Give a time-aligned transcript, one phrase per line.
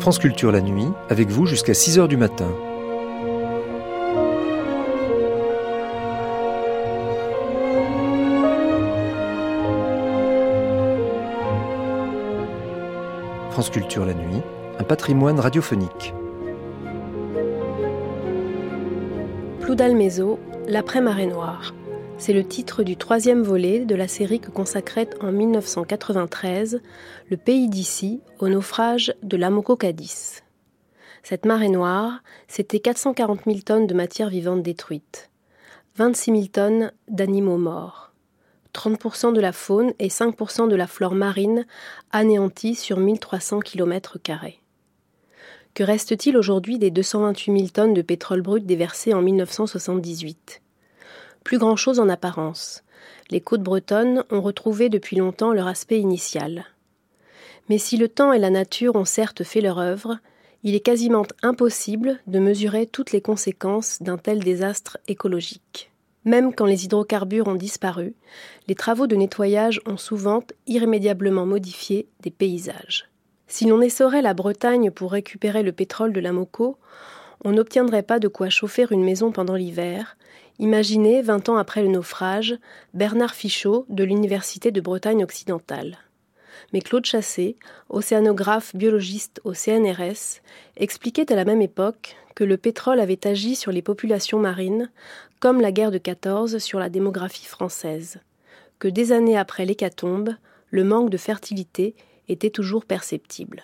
[0.00, 2.48] France Culture la nuit, avec vous jusqu'à 6h du matin.
[13.50, 14.40] France Culture la nuit,
[14.78, 16.14] un patrimoine radiophonique.
[19.60, 21.74] Ploudalmézo, l'après-marée noire.
[22.20, 26.82] C'est le titre du troisième volet de la série que consacrait en 1993
[27.30, 30.42] le pays d'ici au naufrage de l'Amoco Cadiz.
[31.22, 35.30] Cette marée noire, c'était 440 000 tonnes de matière vivante détruite,
[35.96, 38.12] 26 000 tonnes d'animaux morts,
[38.74, 41.64] 30% de la faune et 5% de la flore marine
[42.12, 44.18] anéantis sur 1300 km.
[45.72, 50.60] Que reste-t-il aujourd'hui des 228 000 tonnes de pétrole brut déversées en 1978
[51.44, 52.82] plus grand-chose en apparence.
[53.30, 56.64] Les côtes bretonnes ont retrouvé depuis longtemps leur aspect initial.
[57.68, 60.18] Mais si le temps et la nature ont certes fait leur œuvre,
[60.62, 65.90] il est quasiment impossible de mesurer toutes les conséquences d'un tel désastre écologique.
[66.24, 68.14] Même quand les hydrocarbures ont disparu,
[68.68, 73.08] les travaux de nettoyage ont souvent irrémédiablement modifié des paysages.
[73.46, 76.76] Si l'on essorait la Bretagne pour récupérer le pétrole de la Moco,
[77.44, 80.16] on n'obtiendrait pas de quoi chauffer une maison pendant l'hiver,
[80.60, 82.58] Imaginez, vingt ans après le naufrage,
[82.92, 85.96] Bernard Fichot de l'Université de Bretagne occidentale.
[86.74, 87.56] Mais Claude Chassé,
[87.88, 90.42] océanographe biologiste au CNRS,
[90.76, 94.90] expliquait à la même époque que le pétrole avait agi sur les populations marines,
[95.40, 98.20] comme la guerre de 14 sur la démographie française,
[98.78, 100.34] que des années après l'hécatombe,
[100.68, 101.94] le manque de fertilité
[102.28, 103.62] était toujours perceptible.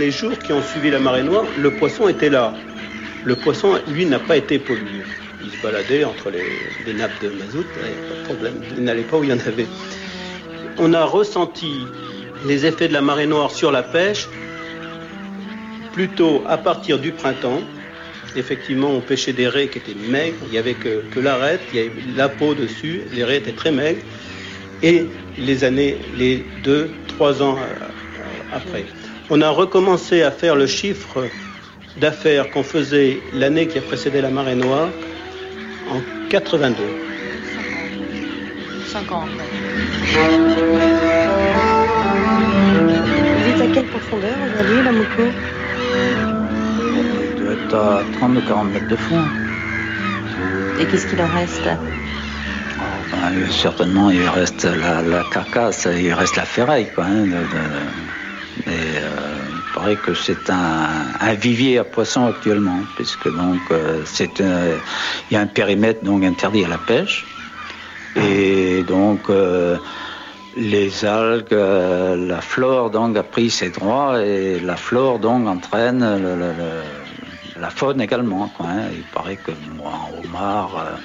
[0.00, 2.54] Les jours qui ont suivi la marée noire, le poisson était là.
[3.24, 5.02] Le poisson, lui, n'a pas été pollué.
[5.44, 7.66] Il se baladait entre les, nappes de mazout.
[8.78, 9.66] Il n'allait pas où il y en avait.
[10.78, 11.72] On a ressenti
[12.46, 14.26] les effets de la marée noire sur la pêche
[15.92, 17.60] plutôt à partir du printemps.
[18.36, 21.78] Effectivement, on pêchait des raies qui étaient maigres, il n'y avait que, que l'arête, il
[21.78, 24.02] y avait la peau dessus, les raies étaient très maigres.
[24.82, 25.04] Et
[25.36, 28.84] les années, les deux, trois ans euh, après
[29.30, 31.24] on a recommencé à faire le chiffre
[32.00, 34.88] d'affaires qu'on faisait l'année qui a précédé la marée noire
[35.88, 36.76] en 82.
[38.88, 39.28] 50.
[43.38, 45.22] Vous êtes à quelle profondeur aujourd'hui, la Moco
[47.36, 49.22] Il doit être à 30 ou 40 mètres de fond.
[50.80, 51.68] Et qu'est-ce qu'il en reste?
[52.78, 57.04] Oh, ben, Certainement, il reste la, carcasse, il reste la ferraille, quoi.
[57.04, 57.26] Hein,
[58.66, 64.40] et euh, il paraît que c'est un, vivier à poissons actuellement, puisque donc euh, c'est
[64.40, 67.24] il y a un périmètre donc interdit à la pêche.
[68.16, 69.76] Et donc euh,
[70.56, 76.04] les algues, la flore donc a pris ses droits et la flore donc entraîne
[77.56, 78.52] la faune également.
[78.60, 78.88] Hein.
[78.92, 79.52] Il paraît que
[79.84, 80.98] en homard,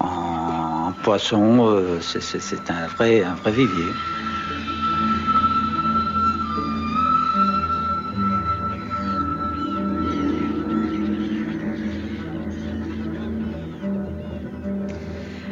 [0.00, 3.92] en, poisson, c'est un vrai vivier.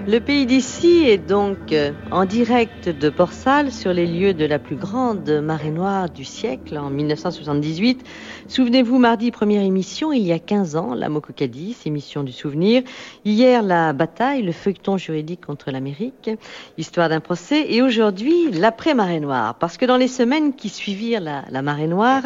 [0.08, 4.58] Le pays d'ici est donc euh, en direct de Port-Salle sur les lieux de la
[4.58, 8.02] plus grande marée noire du siècle en 1978.
[8.46, 12.84] Souvenez-vous, mardi, première émission, il y a 15 ans, la Mococadis, émission du souvenir.
[13.26, 16.30] Hier, la bataille, le feuilleton juridique contre l'Amérique,
[16.78, 17.66] histoire d'un procès.
[17.70, 19.56] Et aujourd'hui, l'après-marée noire.
[19.56, 22.22] Parce que dans les semaines qui suivirent la, marée noire,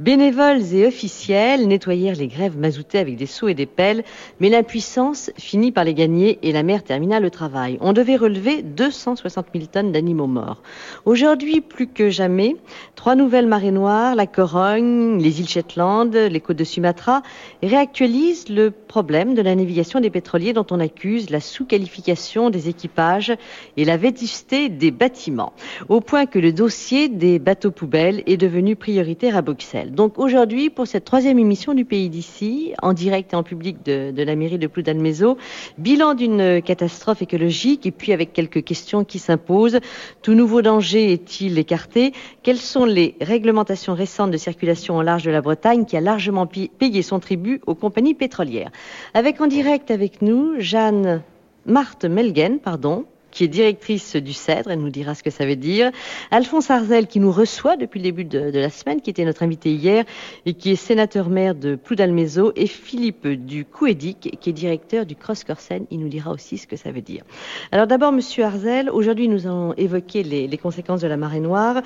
[0.00, 4.02] bénévoles et officiels nettoyèrent les grèves mazoutées avec des seaux et des pelles.
[4.40, 6.82] Mais l'impuissance finit par les gagner et la mer
[7.20, 7.78] le travail.
[7.80, 10.62] On devait relever 260 000 tonnes d'animaux morts.
[11.04, 12.56] Aujourd'hui, plus que jamais,
[12.94, 17.22] trois nouvelles marées noires, la Corogne, les îles Shetland, les côtes de Sumatra,
[17.62, 23.32] réactualisent le problème de la navigation des pétroliers dont on accuse la sous-qualification des équipages
[23.76, 25.52] et la vétusté des bâtiments,
[25.88, 29.92] au point que le dossier des bateaux poubelles est devenu prioritaire à Bruxelles.
[29.92, 34.22] Donc aujourd'hui, pour cette troisième émission du Pays d'ici, en direct et en public de,
[34.22, 35.36] la mairie de Ploudalmézo,
[35.78, 39.80] bilan d'une catastrophe catastrophe écologique et puis avec quelques questions qui s'imposent.
[40.22, 42.12] Tout nouveau danger est-il écarté?
[42.44, 46.46] Quelles sont les réglementations récentes de circulation au large de la Bretagne qui a largement
[46.46, 48.70] payé son tribut aux compagnies pétrolières?
[49.14, 51.22] Avec en direct avec nous Jeanne
[51.66, 55.56] Marthe Melgen, pardon, qui est directrice du CEDRE, elle nous dira ce que ça veut
[55.56, 55.90] dire.
[56.30, 59.72] Alphonse Arzel, qui nous reçoit depuis le début de, la semaine, qui était notre invité
[59.72, 60.04] hier
[60.46, 65.86] et qui est sénateur-maire de Ploudalmézo, et Philippe Ducouédic, qui est directeur du Cross Corsen.
[65.90, 67.24] Il nous dira aussi ce que ça veut dire.
[67.72, 71.82] Alors d'abord, Monsieur Arzel, aujourd'hui nous allons évoqué les, les, conséquences de la marée noire.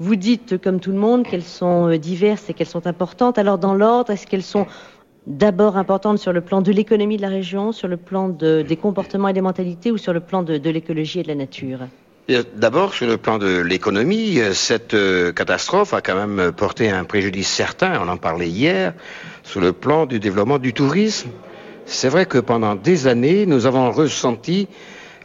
[0.00, 3.38] Vous dites, comme tout le monde, qu'elles sont euh, diverses et qu'elles sont importantes.
[3.38, 4.66] Alors dans l'ordre, est-ce qu'elles sont
[5.28, 9.28] d'abord importante sur le plan de l'économie de la région, sur le plan des comportements
[9.28, 11.80] et des mentalités ou sur le plan de, l'écologie et de la nature?
[12.56, 17.48] D'abord, sur le plan de l'économie, cette euh, catastrophe a quand même porté un préjudice
[17.48, 18.92] certain, on en parlait hier,
[19.44, 21.30] sur le plan du développement du tourisme.
[21.86, 24.68] C'est vrai que pendant des années, nous avons ressenti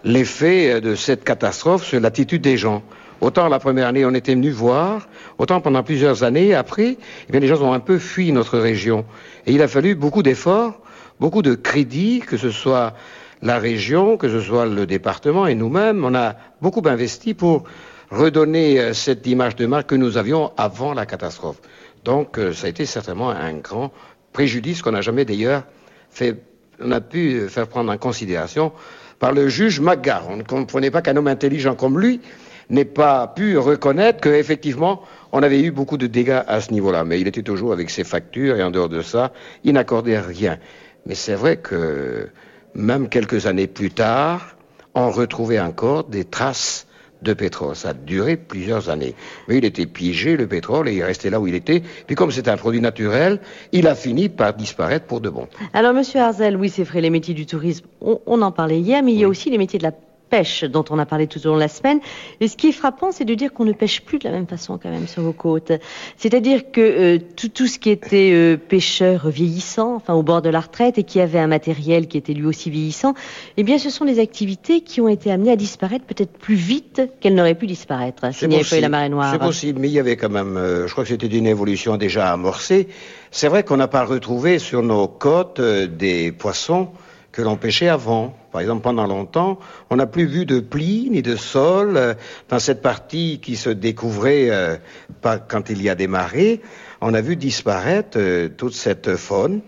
[0.06, 2.84] l'effet de cette catastrophe sur l'attitude des gens.
[3.24, 6.98] Autant la première année, on était venu voir, autant pendant plusieurs années après,
[7.30, 9.06] eh bien, les gens ont un peu fui notre région.
[9.48, 10.82] Et il a fallu beaucoup d'efforts,
[11.22, 12.94] beaucoup de crédits, que ce soit
[13.42, 16.04] la région, que ce soit le département et nous-mêmes.
[16.04, 17.64] On a beaucoup investi pour
[18.12, 21.62] redonner euh, cette image de marque que nous avions avant la catastrophe.
[22.04, 23.94] Donc, euh, ça a été certainement un grand
[24.34, 25.64] préjudice qu'on n'a jamais d'ailleurs
[26.10, 26.44] fait,
[26.84, 28.74] on a pu faire prendre en considération
[29.20, 30.26] par le juge Magar.
[30.30, 32.20] On ne comprenait pas qu'un homme intelligent comme lui
[32.70, 35.02] n'ait pas pu reconnaître qu'effectivement,
[35.32, 37.04] on avait eu beaucoup de dégâts à ce niveau-là.
[37.04, 39.32] Mais il était toujours avec ses factures et en dehors de ça,
[39.64, 40.58] il n'accordait rien.
[41.06, 42.30] Mais c'est vrai que
[42.74, 44.56] même quelques années plus tard,
[44.96, 46.88] on retrouvait encore des traces
[47.24, 47.76] de pétrole.
[47.76, 49.16] Ça a duré plusieurs années.
[49.48, 51.82] Mais il était piégé, le pétrole, et il restait là où il était.
[52.06, 53.40] Puis comme c'est un produit naturel,
[53.72, 55.48] il a fini par disparaître pour de bon.
[55.74, 59.14] Alors, Monsieur Arzel, oui, c'est vrai, les métiers du tourisme, on, en parlait hier, mais
[59.14, 59.94] il y a aussi les métiers de la
[60.30, 62.00] pêche dont on a parlé tout au long de la semaine.
[62.40, 64.48] Et ce qui est frappant, c'est de dire qu'on ne pêche plus de la même
[64.48, 65.72] façon quand même sur vos côtes.
[66.18, 70.50] C'est-à-dire que euh, tout, tout, ce qui était euh, pêcheur vieillissant, enfin au bord de
[70.50, 73.14] la retraite, et qui avait un matériel qui était lui aussi vieillissant,
[73.58, 77.02] eh bien ce sont des activités qui ont été amenées à disparaître peut-être plus vite
[77.20, 79.32] qu'elles n'auraient pu disparaître s'il n'y avait pas eu la marée noire.
[79.32, 81.98] C'est possible, mais il y avait quand même, euh, je crois que c'était une évolution
[81.98, 82.88] déjà amorcée.
[83.32, 86.90] C'est vrai qu'on n'a pas retrouvé sur nos côtes des poissons
[87.32, 88.36] que l'on pêchait avant.
[88.54, 89.58] Par exemple, pendant longtemps,
[89.90, 92.14] on n'a plus vu de plis ni de sol euh,
[92.50, 94.78] dans cette partie qui se découvrait euh,
[95.24, 96.62] pas quand il y a des marées.
[97.02, 99.62] On a vu disparaître euh, toute cette faune,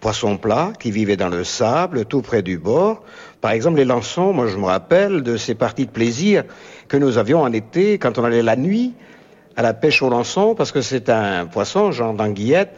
[0.00, 3.04] poissons plats qui vivaient dans le sable, tout près du bord.
[3.40, 6.42] Par exemple, les lançons, moi je me rappelle de ces parties de plaisir
[6.88, 8.94] que nous avions en été quand on allait la nuit
[9.54, 12.76] à la pêche au lançon, parce que c'est un poisson, genre d'anguillette,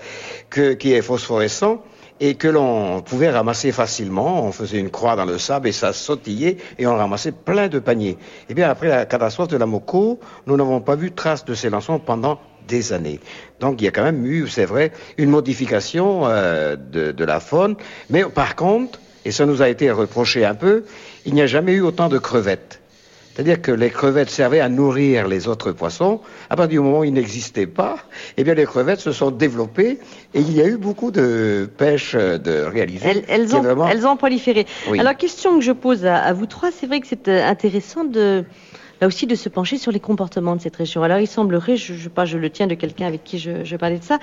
[0.50, 1.82] qui est phosphorescent
[2.20, 4.44] et que l'on pouvait ramasser facilement.
[4.44, 7.78] On faisait une croix dans le sable et ça sautillait et on ramassait plein de
[7.78, 8.18] paniers.
[8.48, 11.70] Eh bien, après la catastrophe de la Moco, nous n'avons pas vu trace de ces
[11.70, 13.20] lançons pendant des années.
[13.60, 17.40] Donc il y a quand même eu, c'est vrai, une modification euh, de, de la
[17.40, 17.76] faune.
[18.10, 20.84] Mais par contre, et ça nous a été reproché un peu,
[21.24, 22.80] il n'y a jamais eu autant de crevettes.
[23.36, 26.22] C'est-à-dire que les crevettes servaient à nourrir les autres poissons.
[26.48, 27.98] À partir du moment où ils n'existaient pas,
[28.38, 29.98] eh bien les crevettes se sont développées
[30.32, 33.24] et il y a eu beaucoup de pêche de réalisées.
[33.28, 34.64] Elles, ont, elles ont proliféré.
[34.98, 38.44] Alors, question que je pose à vous trois, c'est vrai que c'est euh, intéressant de
[39.00, 41.02] là aussi de se pencher sur les comportements de cette région.
[41.02, 41.92] Alors il semblerait, je,
[42.38, 44.18] le tiens de quelqu'un avec qui je, parlais de ça,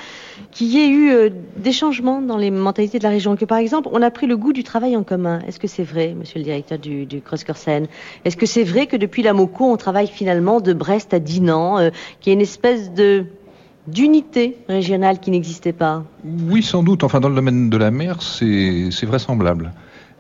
[0.52, 3.58] qu'il y ait eu euh, des changements dans les mentalités de la région, que par
[3.58, 5.40] exemple on a pris le goût du travail en commun.
[5.48, 7.88] Est-ce que c'est vrai, monsieur le directeur du, du Cross Corsen
[8.26, 11.90] Est-ce que c'est vrai que depuis la Moco on travaille finalement de Brest à Dinan,
[12.20, 12.92] qu'il y a une espèce
[13.88, 16.04] d'unité régionale qui n'existait pas?
[16.24, 17.04] Oui, sans doute.
[17.04, 19.72] Enfin, dans le domaine de la mer, c'est vraisemblable.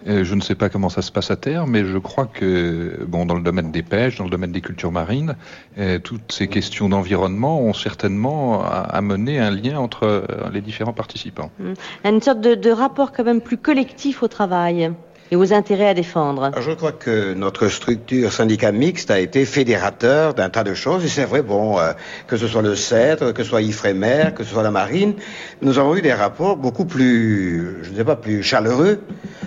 [0.07, 3.05] Euh, je ne sais pas comment ça se passe à terre, mais je crois que,
[3.07, 5.36] bon, dans le domaine des pêches, dans le domaine des cultures marines,
[5.77, 11.51] euh, toutes ces questions d'environnement ont certainement amené un lien entre euh, les différents participants.
[11.60, 11.74] Mmh.
[12.05, 14.91] Une sorte de, de rapport quand même plus collectif au travail
[15.34, 16.52] et aux intérêts à défendre.
[16.62, 21.04] Je crois que notre structure syndicat mixte a été fédérateur d'un tas de choses.
[21.04, 21.94] Et c'est vrai, bon, euh,
[22.28, 25.16] que ce soit le CEDRE, que ce soit Ifremer, que ce soit la marine,
[25.63, 29.02] nous avons eu des rapports beaucoup plus, je ne sais pas, plus chaleureux,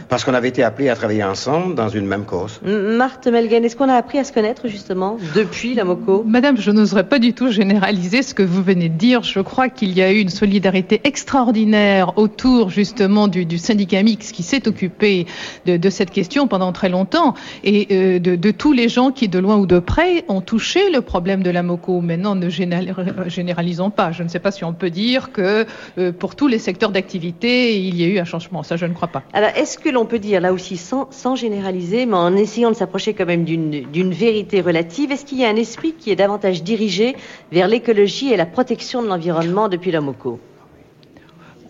[0.08, 2.60] parce qu'on avait été appelés à travailler ensemble dans une même cause.
[2.64, 6.24] Marthe Melgen, est-ce qu'on a appris à se connaître justement depuis la MOCO?
[6.26, 9.22] Madame, je n'oserais pas du tout généraliser ce que vous venez de dire.
[9.22, 14.32] Je crois qu'il y a eu une solidarité extraordinaire autour justement du, du syndicat mixte
[14.32, 15.26] qui s'est occupé
[15.64, 19.56] de, cette question pendant très longtemps et euh, de, tous les gens qui, de loin
[19.56, 22.00] ou de près, ont touché le problème de la MOCO.
[22.00, 24.12] Maintenant, ne généralisons pas.
[24.12, 25.64] Je ne sais pas si on peut dire que
[25.98, 28.62] euh, pour tous les secteurs d'activité, il y a eu un changement.
[28.62, 29.22] Ça, je ne crois pas.
[29.32, 32.72] Alors, est-ce que auquel on peut dire, là aussi, sans, sans généraliser, mais en essayant
[32.72, 36.16] de s'approcher quand même d'une vérité relative, est-ce qu'il y a un esprit qui est
[36.16, 37.14] davantage dirigé
[37.52, 40.40] vers l'écologie et la protection de l'environnement depuis la MOCO?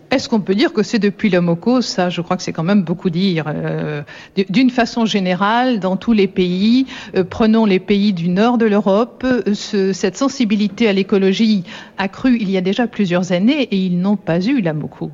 [0.09, 2.63] Est-ce qu'on peut dire que c'est depuis la MOCO Ça, je crois que c'est quand
[2.63, 3.45] même beaucoup dire.
[3.47, 4.03] Euh,
[4.49, 6.85] d'une façon générale, dans tous les pays,
[7.15, 11.65] euh, prenons les pays du nord de l'Europe, euh, cette sensibilité à l'écologie
[11.97, 15.11] a cru il y a déjà plusieurs années et ils n'ont pas eu la MOCO.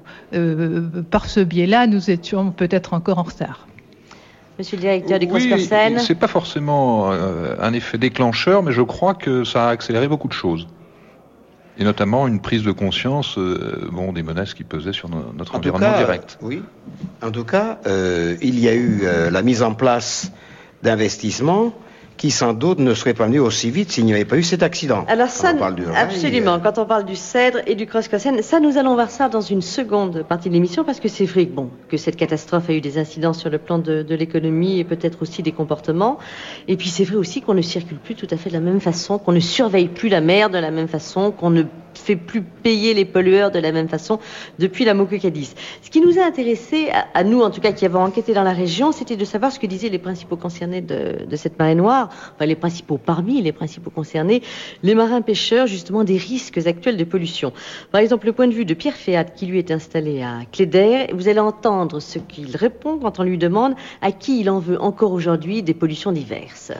[1.09, 3.67] par ce biais-là, nous étions peut-être encore en retard.
[4.59, 9.43] Monsieur le directeur du oui, C'est pas forcément un effet déclencheur, mais je crois que
[9.43, 10.67] ça a accéléré beaucoup de choses.
[11.77, 15.97] Et notamment une prise de conscience euh, bon, des menaces qui pesaient sur notre environnement
[15.97, 16.37] direct.
[16.41, 16.61] Oui.
[17.21, 20.31] En tout cas, euh, il y a eu euh, la mise en place
[20.83, 21.73] d'investissements
[22.23, 24.63] qui sans doute ne serait pas venu aussi vite s'il n'y avait pas eu cet
[24.63, 25.03] accident.
[25.09, 25.53] Alors ça,
[25.93, 26.57] absolument.
[26.61, 28.07] Quand on parle du cèdre et du cross
[28.41, 31.43] ça nous allons voir ça dans une seconde partie de l'émission parce que c'est vrai
[31.43, 34.85] bon, que cette catastrophe a eu des incidents sur le plan de, de l'économie et
[34.85, 36.17] peut-être aussi des comportements.
[36.69, 38.79] Et puis c'est vrai aussi qu'on ne circule plus tout à fait de la même
[38.79, 41.63] façon, qu'on ne surveille plus la mer de la même façon, qu'on ne
[41.99, 44.19] fait plus payer les pollueurs de la même façon
[44.59, 45.53] depuis la Mokucadis.
[45.81, 48.53] Ce qui nous a intéressé, à, nous en tout cas qui avons enquêté dans la
[48.53, 52.09] région, c'était de savoir ce que disaient les principaux concernés de, de cette marée noire,
[52.35, 54.41] enfin les principaux parmi les principaux concernés,
[54.83, 57.53] les marins pêcheurs justement des risques actuels de pollution.
[57.91, 61.07] Par exemple, le point de vue de Pierre Féat qui lui est installé à Cléder,
[61.13, 64.81] vous allez entendre ce qu'il répond quand on lui demande à qui il en veut
[64.81, 66.71] encore aujourd'hui des pollutions diverses.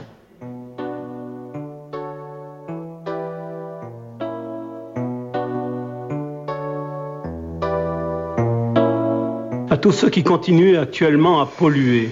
[9.84, 12.08] Tous ceux qui continuent actuellement à polluer,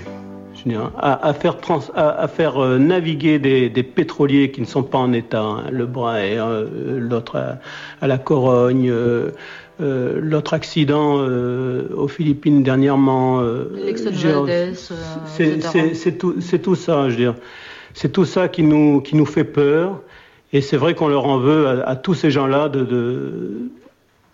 [0.99, 1.57] à, faire,
[1.95, 5.64] à, faire euh, naviguer des, pétroliers qui ne sont pas en état, hein.
[5.71, 7.59] le bras euh, l'autre
[8.02, 9.31] à, la Corogne, euh,
[9.81, 13.43] l'autre accident aux Philippines dernièrement.
[15.25, 17.35] c'est tout, tout, ça, je veux dire.
[17.95, 20.02] C'est tout ça qui nous, qui nous fait peur.
[20.52, 23.71] Et c'est vrai qu'on leur en veut à, tous ces gens-là de, de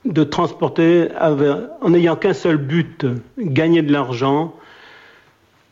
[0.04, 3.06] de transporter en n'ayant qu'un seul but,
[3.38, 4.54] gagner de l'argent,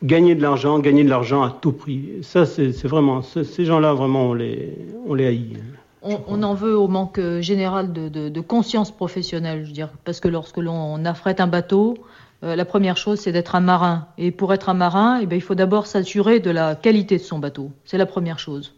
[0.03, 2.09] gagner de l'argent, gagner de l'argent à tout prix.
[2.21, 5.57] ça, c'est vraiment, ces gens-là, vraiment, on les, on les haït.
[6.03, 10.57] On, en veut au manque général de, conscience professionnelle, je veux dire, parce que lorsque
[10.57, 11.97] l'on affrète un bateau,
[12.43, 14.07] euh, la première chose, c'est d'être un marin.
[14.17, 17.23] Et pour être un marin, eh bien, il faut d'abord s'assurer de la qualité de
[17.23, 17.71] son bateau.
[17.83, 18.75] C'est la première chose.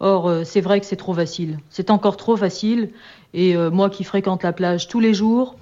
[0.00, 1.58] Or, euh, c'est vrai que c'est trop facile.
[1.70, 2.90] C'est encore trop facile.
[3.34, 5.56] Et euh, moi qui fréquente la plage tous les jours,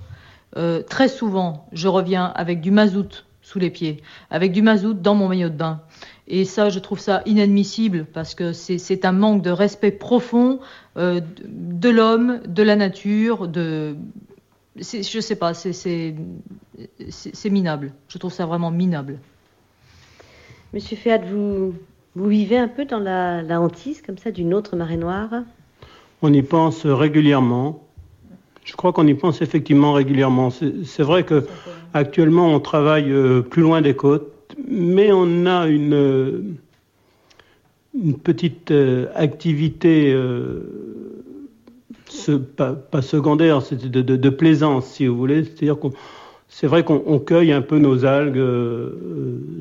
[0.57, 5.15] euh, très souvent, je reviens avec du mazout sous les pieds, avec du mazout dans
[5.15, 5.81] mon maillot de bain.
[6.29, 10.59] Et ça, je trouve ça inadmissible parce que c'est un manque de respect profond
[10.97, 13.97] de l'homme, de la nature, de.
[14.75, 16.17] Je sais pas, c'est
[17.49, 17.93] minable.
[18.09, 19.21] Je trouve ça vraiment minable.
[20.73, 21.75] Monsieur Féat, vous,
[22.17, 25.31] vous vivez un peu dans la, hantise comme ça d'une autre marée noire?
[26.23, 27.87] On y pense régulièrement.
[28.65, 30.51] Je crois qu'on y pense effectivement régulièrement.
[30.51, 31.47] C'est vrai que
[31.95, 36.41] actuellement on travaille euh, plus loin des côtes, mais on a une, euh,
[38.25, 40.17] petite euh, activité
[42.57, 45.45] pas, secondaire, c'est de, de, plaisance si vous voulez.
[45.45, 45.93] C'est-à-dire qu'on
[46.49, 48.43] c'est vrai qu'on cueille un peu nos algues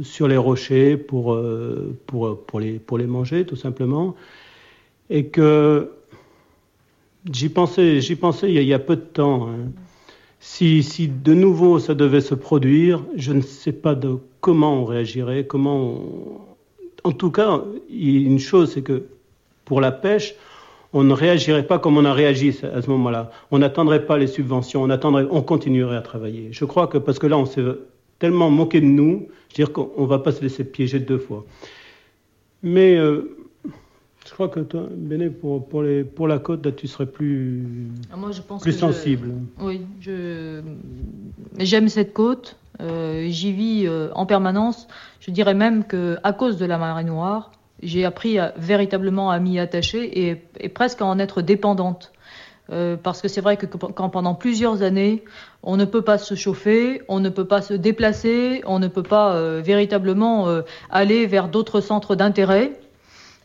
[0.03, 1.37] sur les rochers pour,
[2.59, 4.15] les, pour les manger, tout simplement.
[5.09, 5.89] Et que
[7.31, 9.47] j'y pensais, j'y pensais il y, a, peu de temps.
[9.47, 9.71] Hein.
[10.39, 14.85] Si, si, de nouveau ça devait se produire, je ne sais pas de comment on
[14.85, 16.01] réagirait, comment
[17.03, 19.05] En tout cas, une chose, c'est que
[19.65, 20.35] pour la pêche,
[20.93, 23.31] on ne réagirait pas comme on a réagi à ce moment-là.
[23.51, 26.49] On n'attendrait pas les subventions, on, attendrait, on continuerait à travailler.
[26.51, 27.65] Je crois que parce que là, on s'est
[28.19, 31.17] tellement moqué de nous, je veux dire qu'on ne va pas se laisser piéger deux
[31.17, 31.45] fois.
[32.63, 33.44] Mais euh,
[34.25, 37.63] je crois que toi, Béné, pour, pour, les, pour la côte, tu serais plus,
[38.11, 39.33] ah, moi, je pense plus sensible.
[39.59, 39.81] oui,
[41.59, 42.57] j'aime cette côte.
[42.81, 44.87] Euh, j'y vis euh, en permanence.
[45.19, 47.51] Je dirais même que à cause de la marée noire,
[47.81, 50.29] j'ai appris véritablement à m'y attacher
[50.59, 52.11] et, presque à en être dépendante.
[52.71, 55.23] Euh, parce que c'est vrai que quand pendant plusieurs années,
[55.61, 59.03] on ne peut pas se chauffer, on ne peut pas se déplacer, on ne peut
[59.03, 60.47] pas véritablement
[60.89, 62.73] aller vers d'autres centres d'intérêt,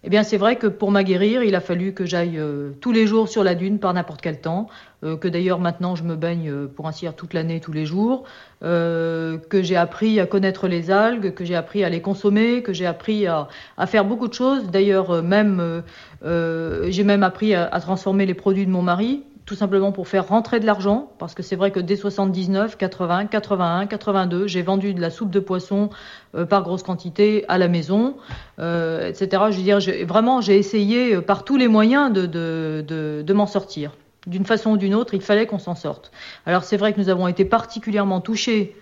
[0.02, 3.06] eh bien, c'est vrai que pour m'aguerrir, il a fallu que j'aille euh, tous les
[3.06, 4.68] jours sur la dune par n'importe quel temps,
[5.04, 7.84] euh, que d'ailleurs maintenant je me baigne euh, pour ainsi dire toute l'année, tous les
[7.84, 8.24] jours,
[8.62, 12.86] que j'ai appris à connaître les algues, que j'ai appris à les consommer, que j'ai
[12.86, 13.48] appris à,
[13.86, 14.70] faire beaucoup de choses.
[14.70, 15.82] D'ailleurs, même
[16.22, 20.60] j'ai même appris à, transformer les produits de mon mari tout simplement pour faire rentrer
[20.60, 25.00] de l'argent, parce que c'est vrai que dès 79, 80, 81, 82, j'ai vendu de
[25.00, 25.90] la soupe de poisson
[26.36, 28.14] euh, par grosse quantité à la maison,
[28.60, 29.42] euh, etc.
[29.50, 33.96] Je veux dire, vraiment, j'ai essayé euh, par tous les moyens de, de, m'en sortir.
[34.28, 36.12] D'une façon ou d'une autre, il fallait qu'on s'en sorte.
[36.46, 38.76] Alors c'est vrai que nous avons été particulièrement touchés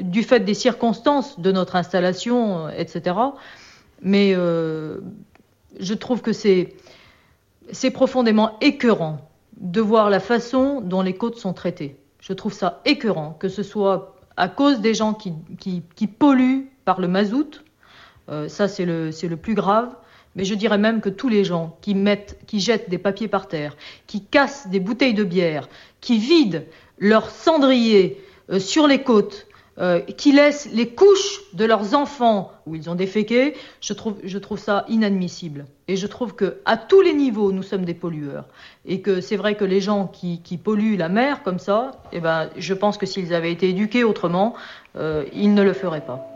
[0.00, 3.16] du fait des circonstances de notre installation, etc.
[4.00, 6.70] Mais je trouve que c'est
[7.92, 11.96] profondément écœurant de voir la façon dont les côtes sont traitées.
[12.20, 17.08] Je trouve ça écœurant, que ce soit à cause des gens qui, polluent par le
[17.08, 17.62] mazout,
[18.30, 19.94] euh, ça c'est le, le, plus grave,
[20.34, 23.48] mais je dirais même que tous les gens qui, mettent, qui jettent des papiers par
[23.48, 25.68] terre, qui cassent des bouteilles de bière,
[26.00, 26.62] qui vident
[26.98, 29.46] leurs cendriers euh, sur les côtes,
[29.78, 34.38] euh, qui laissent les couches de leurs enfants où ils ont déféqué, je trouve, je
[34.38, 35.66] trouve ça inadmissible.
[35.88, 38.46] Et je trouve que à tous les niveaux, nous sommes des pollueurs.
[38.86, 42.50] Et que c'est vrai que les gens qui, polluent la mer comme ça, eh ben,
[42.56, 44.54] je pense que s'ils avaient été éduqués autrement,
[44.96, 46.33] euh, ils ne le feraient pas.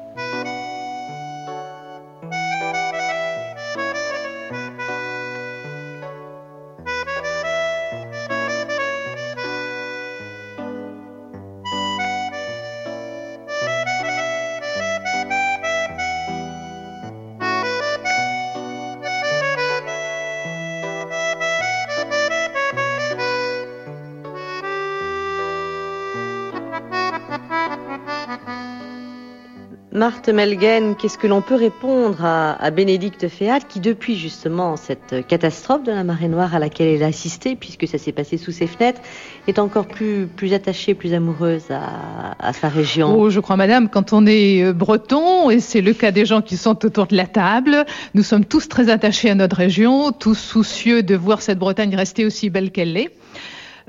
[30.08, 35.82] Marthe Melgen, qu'est-ce que l'on peut répondre à, Bénédicte Féal qui, depuis justement cette catastrophe
[35.82, 38.66] de la marée noire à laquelle elle a assisté, puisque ça s'est passé sous ses
[38.66, 39.02] fenêtres,
[39.48, 43.20] est encore plus, plus attachée, plus amoureuse à, sa région?
[43.20, 46.40] Oh, je crois, madame, quand on est euh, breton, et c'est le cas des gens
[46.40, 47.84] qui sont autour de la table,
[48.14, 52.24] nous sommes tous très attachés à notre région, tous soucieux de voir cette Bretagne rester
[52.24, 53.10] aussi belle qu'elle est.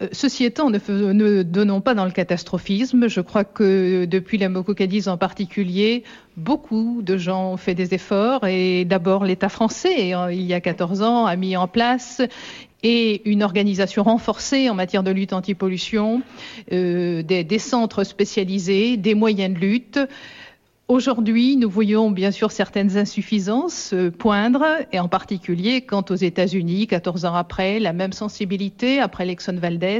[0.02, 3.08] Euh, ceci étant, ne, donnons pas dans le catastrophisme.
[3.08, 6.04] Je crois que depuis la Mococadise en particulier,
[6.38, 10.62] beaucoup de gens ont fait des efforts et d'abord l'État français, euh, il y a
[10.62, 12.22] 14 ans, a mis en place
[12.82, 16.22] et une organisation renforcée en matière de lutte anti-pollution,
[16.72, 20.00] euh, des, centres spécialisés, des moyens de lutte.
[20.90, 26.88] Aujourd'hui, nous voyons bien sûr certaines insuffisances euh, poindre, et en particulier quant aux États-Unis,
[26.88, 30.00] 14 ans après, la même sensibilité après l'Exxon Valdez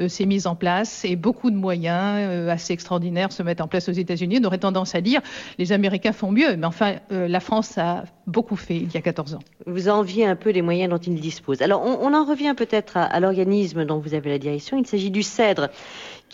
[0.00, 3.68] euh, s'est mise en place et beaucoup de moyens euh, assez extraordinaires se mettent en
[3.68, 4.38] place aux États-Unis.
[4.40, 5.20] On aurait tendance à dire
[5.58, 9.34] les Américains font mieux, mais enfin, la France a beaucoup fait il y a 14
[9.34, 9.40] ans.
[9.66, 11.60] Vous enviez un peu les moyens dont il dispose.
[11.60, 14.78] Alors, on, en revient peut-être à, à l'organisme dont vous avez la direction.
[14.78, 15.68] Il s'agit du CEDRE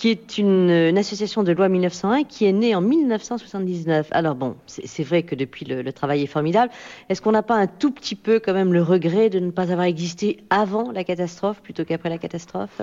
[0.00, 4.08] qui est une, association de loi 1901 qui est née en 1979.
[4.12, 6.72] Alors bon, c'est vrai que depuis le, travail est formidable.
[7.10, 9.70] Est-ce qu'on n'a pas un tout petit peu quand même le regret de ne pas
[9.70, 12.80] avoir existé avant la catastrophe plutôt qu'après la catastrophe?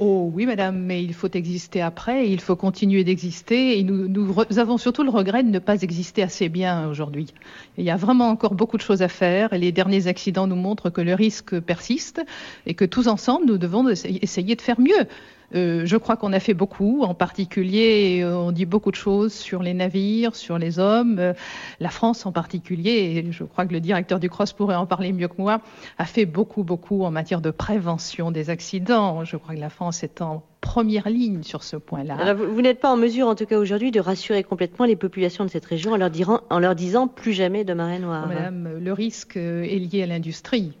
[0.00, 4.34] Oh oui, madame, mais il faut exister après, il faut continuer d'exister, et nous, nous,
[4.58, 7.32] avons surtout le regret de ne pas exister assez bien aujourd'hui.
[7.76, 10.56] Il y a vraiment encore beaucoup de choses à faire, et les derniers accidents nous
[10.56, 12.24] montrent que le risque persiste,
[12.66, 15.06] et que tous ensemble, nous devons essayer de faire mieux.
[15.54, 17.02] Euh, je crois qu'on a fait beaucoup.
[17.02, 21.18] En particulier, euh, on dit beaucoup de choses sur les navires, sur les hommes.
[21.18, 21.32] Euh,
[21.80, 25.12] la France en particulier, et je crois que le directeur du Cross pourrait en parler
[25.12, 25.60] mieux que moi,
[25.98, 29.24] a fait beaucoup, beaucoup en matière de prévention des accidents.
[29.24, 32.32] Je crois que la France est en première ligne sur ce point-là.
[32.32, 35.50] vous, n'êtes pas en mesure, en tout cas aujourd'hui, de rassurer complètement les populations de
[35.50, 36.10] cette région en leur,
[36.48, 38.26] en leur disant plus jamais de marée noire.
[38.26, 40.72] Madame, le risque est lié à l'industrie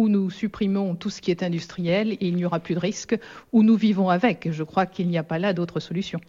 [0.00, 3.18] où nous supprimons tout ce qui est industriel et il n'y aura plus de risque,
[3.52, 4.50] où nous vivons avec.
[4.50, 6.20] Je crois qu'il n'y a pas là d'autre solution.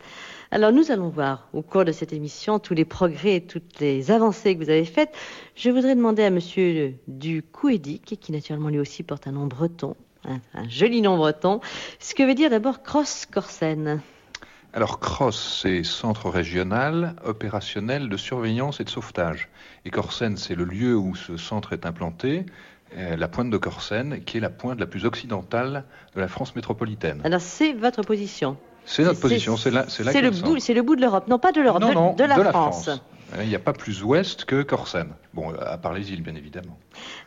[0.52, 4.12] Alors nous allons voir au cours de cette émission tous les progrès et toutes les
[4.12, 5.14] avancées que vous avez faites.
[5.56, 7.46] Je voudrais demander à Monsieur du
[8.06, 11.62] qui naturellement lui aussi porte un nom breton, un, joli nom breton,
[12.00, 14.02] ce que veut dire d'abord Cross Corsen.
[14.74, 19.50] Alors CROSS, c'est Centre régional opérationnel de surveillance et de sauvetage.
[19.84, 22.46] Et Corsen, c'est le lieu où ce centre est implanté.
[22.98, 26.56] Euh, la pointe de Corsen, qui est la pointe la plus occidentale de la France
[26.56, 27.22] métropolitaine.
[27.24, 29.86] Alors c'est votre position C'est notre position, c'est là.
[29.88, 32.90] C'est le, bout, le bout de l'Europe, non pas de l'Europe, de, la France.
[33.40, 35.08] Il n'y a pas plus ouest que Corsen.
[35.34, 36.78] Bon, à part les îles, bien évidemment.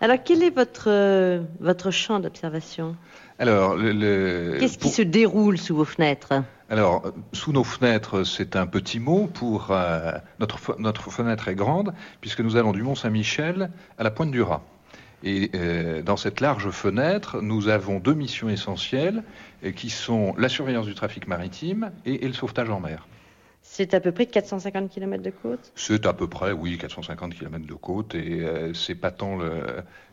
[0.03, 2.95] Alors, quel est votre, euh, votre champ d'observation?
[3.39, 6.35] Alors, Qu'est-ce qui se déroule sous vos fenêtres?
[6.69, 11.95] Alors, sous nos fenêtres, c'est un petit mot pour euh, notre, notre fenêtre est grande,
[12.21, 14.61] puisque nous allons du Mont Saint-Michel à la Pointe du Raz.
[15.25, 19.25] Et euh, dans cette large fenêtre, nous avons deux missions essentielles
[19.65, 23.09] euh, qui sont la surveillance du trafic maritime et, le sauvetage en mer.
[23.63, 25.73] C'est à peu près 450 km de côte?
[25.75, 28.15] C'est à peu près, oui, 450 km de côte.
[28.15, 29.39] Et euh, c'est pas tant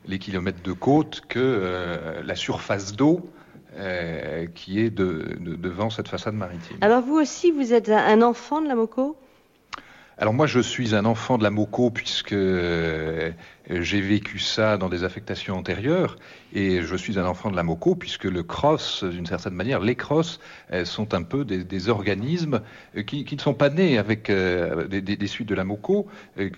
[0.07, 3.29] les kilomètres de côte que la surface d'eau
[4.55, 6.77] qui est devant cette façade maritime.
[6.79, 9.17] Alors vous aussi, vous êtes un enfant de la Moco?
[10.21, 13.31] Alors moi, je suis un enfant de la Moco puisque euh,
[13.67, 16.15] j'ai vécu ça dans des affectations antérieures,
[16.53, 19.95] et je suis un enfant de la Moco puisque le cross, d'une certaine manière, les
[19.95, 20.39] crosses
[20.83, 22.61] sont un peu des, organismes
[22.95, 26.05] euh, qui, ne sont pas nés avec euh, des, suites de la Moco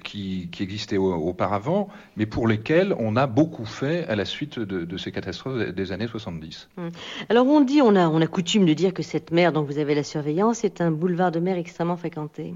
[0.03, 5.13] qui, existaient auparavant, mais pour lesquels on a beaucoup fait à la suite de, ces
[5.13, 6.67] catastrophes des années 70.
[6.75, 6.89] Hum.
[7.29, 10.03] Alors on dit, on a coutume de dire que cette mer dont vous avez la
[10.03, 12.53] surveillance est un boulevard de mer extrêmement fréquenté.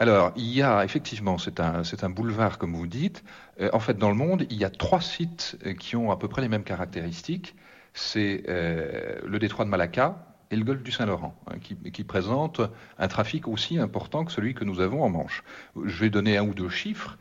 [0.00, 3.22] Alors, il y a effectivement, c'est un, boulevard comme vous dites.
[3.60, 6.16] Euh, en fait, dans le monde, il y a trois sites euh, qui ont à
[6.16, 7.54] peu près les mêmes caractéristiques.
[7.92, 12.62] C'est euh, le détroit de Malacca et le golfe du Saint-Laurent, hein, qui, présentent
[12.98, 15.44] un trafic aussi important que celui que nous avons en Manche.
[15.84, 17.18] Je vais donner un ou deux chiffres.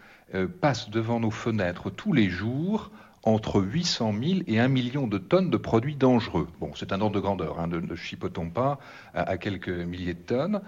[0.61, 2.91] passent devant nos fenêtres tous les jours
[3.23, 6.47] entre 800 000 et 1 million de tonnes de produits dangereux.
[6.59, 8.79] Bon, c'est un ordre de grandeur, hein, ne, chipotons pas
[9.13, 10.61] à, quelques milliers de tonnes.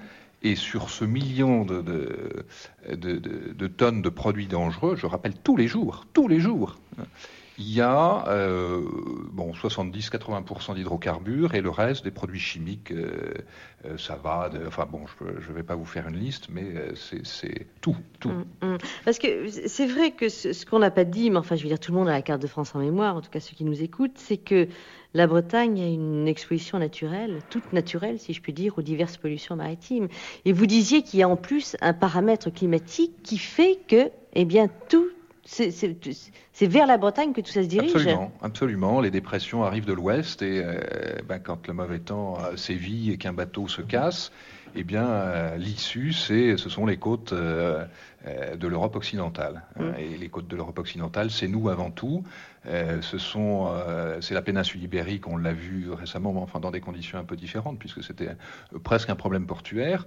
[0.44, 2.46] Et sur ce million de,
[3.78, 6.78] tonnes de produits dangereux, je rappelle tous les jours, tous les jours,
[7.62, 8.82] il y a euh,
[9.32, 13.34] bon, 70-80% d'hydrocarbures et le reste des produits chimiques, euh,
[13.86, 14.50] euh, ça va.
[14.66, 15.02] enfin bon,
[15.40, 18.30] je ne vais pas vous faire une liste, mais c'est tout, tout.
[18.30, 18.78] Hum, hum.
[19.06, 21.70] Parce que c'est vrai que ce, ce qu'on n'a pas dit, mais enfin je veux
[21.70, 23.56] dire, tout le monde a la carte de France en mémoire, en tout cas ceux
[23.56, 24.68] qui nous écoutent, c'est que
[25.14, 29.56] la Bretagne a une exposition naturelle, toute naturelle, si je puis dire, aux diverses pollutions
[29.56, 30.08] maritimes.
[30.46, 34.46] Et vous disiez qu'il y a en plus un paramètre climatique qui fait que, eh
[34.46, 35.08] bien, tout
[35.44, 39.02] c'est vers la Bretagne que tout ça se dirige Absolument, absolument.
[39.02, 40.80] Les dépressions arrivent de l'ouest et euh,
[41.28, 44.32] ben, quand le mauvais temps sévit et qu'un bateau se casse,
[44.76, 47.86] eh bien, euh, l'issue, c'est, ce sont les côtes euh,
[48.56, 49.64] de l'Europe occidentale.
[49.78, 49.84] Mm.
[50.00, 52.24] Et les côtes de l'Europe occidentale, c'est nous avant tout.
[52.68, 56.80] Euh, ce sont, euh, c'est la péninsule ibérique, on l'a vu récemment, enfin dans des
[56.80, 58.30] conditions un peu différentes, puisque c'était
[58.84, 60.06] presque un problème portuaire.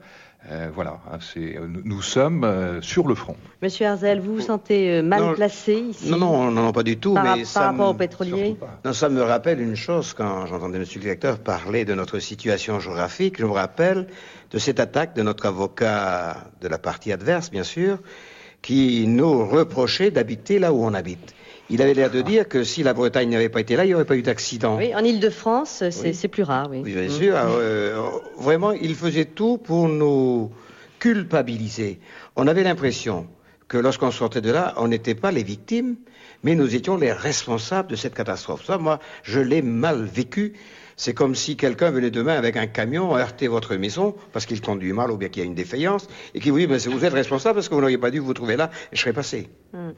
[0.50, 3.36] Euh, voilà, hein, c'est, nous sommes sur le front.
[3.60, 7.14] Monsieur Arzel, vous vous sentez mal placé ici Non, non, non, pas du tout.
[7.14, 11.00] Par, mais ça rapport aux pétroliers Non, ça me rappelle une chose quand j'entendais Monsieur
[11.00, 13.40] le directeur parler de notre situation géographique.
[13.40, 14.06] Je me rappelle
[14.52, 17.98] de cette attaque de notre avocat de la partie adverse, bien sûr,
[18.62, 21.34] qui nous reprochait d'habiter là où on habite.
[21.70, 23.94] Il avait l'air de dire que si la Bretagne n'avait pas été là, il n'y
[23.94, 24.76] aurait pas eu d'accident.
[24.76, 26.82] Oui, en Ile-de-France, c'est plus rare, oui.
[26.84, 27.34] oui bien sûr.
[27.36, 28.00] Euh,
[28.38, 30.50] vraiment, il faisait tout pour nous
[30.98, 32.00] culpabiliser.
[32.36, 33.26] On avait l'impression
[33.74, 35.96] que lorsqu'on sortait de là, on n'était pas les victimes,
[36.44, 38.64] mais nous étions les responsables de cette catastrophe.
[38.64, 40.52] Ça, moi, je l'ai mal vécu.
[40.96, 44.92] C'est comme si quelqu'un venait demain avec un camion heurter votre maison parce qu'il conduit
[44.92, 47.12] mal ou bien qu'il y a une défaillance et qui vous dit mais vous êtes
[47.12, 49.48] responsable parce que vous n'auriez pas dû vous trouver là et je serais passé.
[49.72, 49.92] Hum.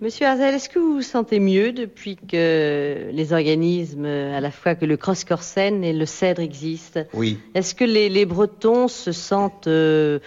[0.00, 4.74] Monsieur Hazel, est-ce que vous vous sentez mieux depuis que les organismes, à la fois
[4.74, 7.04] que le Cross Corsen et le Cèdre existent?
[7.14, 7.38] Oui.
[7.54, 10.18] Est-ce que les, Bretons se sentent euh,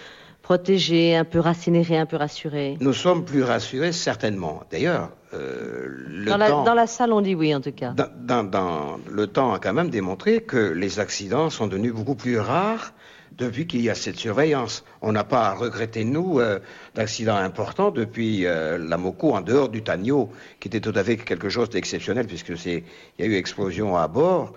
[0.44, 4.62] protégés, un peu racinérés, un peu rassurés Nous sommes plus rassurés certainement.
[4.70, 7.94] D'ailleurs, euh, dans, la, salle, on dit oui, en tout cas.
[7.96, 12.92] Dans, le temps a quand même démontré que les accidents sont devenus beaucoup plus rares
[13.38, 14.84] depuis qu'il y a cette surveillance.
[15.00, 16.58] On n'a pas à regretter, nous, euh,
[16.94, 20.30] d'accidents importants depuis euh, la Moco, en dehors du Tagno,
[20.60, 22.84] qui était tout à fait quelque chose d'exceptionnel, puisque c'est,
[23.18, 24.52] il y a eu explosion à bord.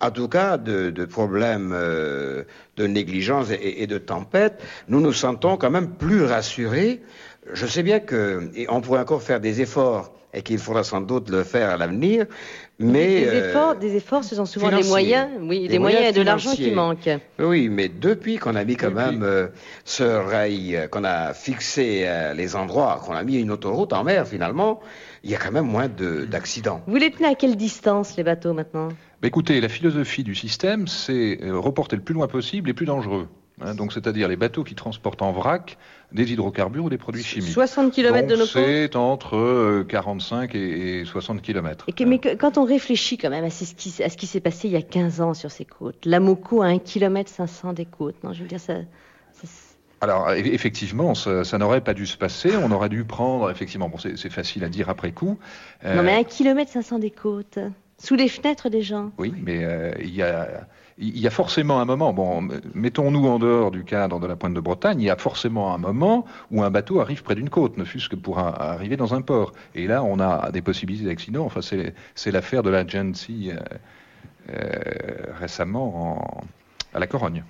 [0.00, 5.70] En tout cas, de, problèmes de négligence et, et, de tempête, nous nous sentons quand
[5.70, 7.00] même plus rassurés.
[7.52, 11.00] Je sais bien que et on pourrait encore faire des efforts et qu'il faudra sans
[11.00, 12.26] doute le faire à l'avenir,
[12.78, 16.12] mais des euh, efforts, des efforts, ce sont souvent des moyens, oui, des, moyens, et
[16.12, 17.20] de l'argent qui manquent.
[17.38, 19.46] Oui, mais depuis qu'on a mis quand même euh,
[19.84, 24.26] ce rail, euh, qu'on a fixé les endroits, qu'on a mis une autoroute en mer
[24.26, 24.80] finalement,
[25.22, 26.82] il y a quand même moins d'accidents.
[26.86, 28.88] Vous les tenez à quelle distance les bateaux maintenant?
[29.24, 33.26] Écoutez, la philosophie du système, c'est reporter le plus loin possible les plus dangereux.
[33.60, 35.78] Hein, donc, c'est-à-dire les bateaux qui transportent en vrac
[36.12, 37.52] des hydrocarbures ou des produits chimiques.
[37.52, 40.58] 60 km de nos C'est entre 45 euh,
[41.02, 41.86] et 60 km.
[41.88, 44.68] Et mais quand on réfléchit quand même à ce qui, à ce qui s'est passé
[44.68, 47.86] il y a 15 ans sur ces côtes, la Moco à 1 km 500 des
[47.86, 48.74] côtes, non, je veux dire ça...
[50.00, 52.56] alors effectivement, ça, n'aurait pas dû se passer.
[52.56, 55.38] On aurait dû prendre, effectivement, bon, c'est facile à dire après coup.
[55.84, 57.58] Non, mais 1 km 500 des côtes,
[58.04, 59.10] sous les fenêtres des gens.
[59.18, 60.66] Oui, mais euh, il y a
[60.98, 64.60] y a forcément un moment, bon, mettons-nous en dehors du cadre de la pointe de
[64.60, 67.84] Bretagne, il y a forcément un moment où un bateau arrive près d'une côte, ne
[67.84, 69.52] fût-ce que pour arriver dans un port.
[69.74, 71.44] Et là, on a des possibilités d'accident.
[71.44, 73.56] Enfin, c'est l'affaire de la Gency euh,
[74.50, 76.44] euh, récemment
[76.92, 77.42] à la Corogne.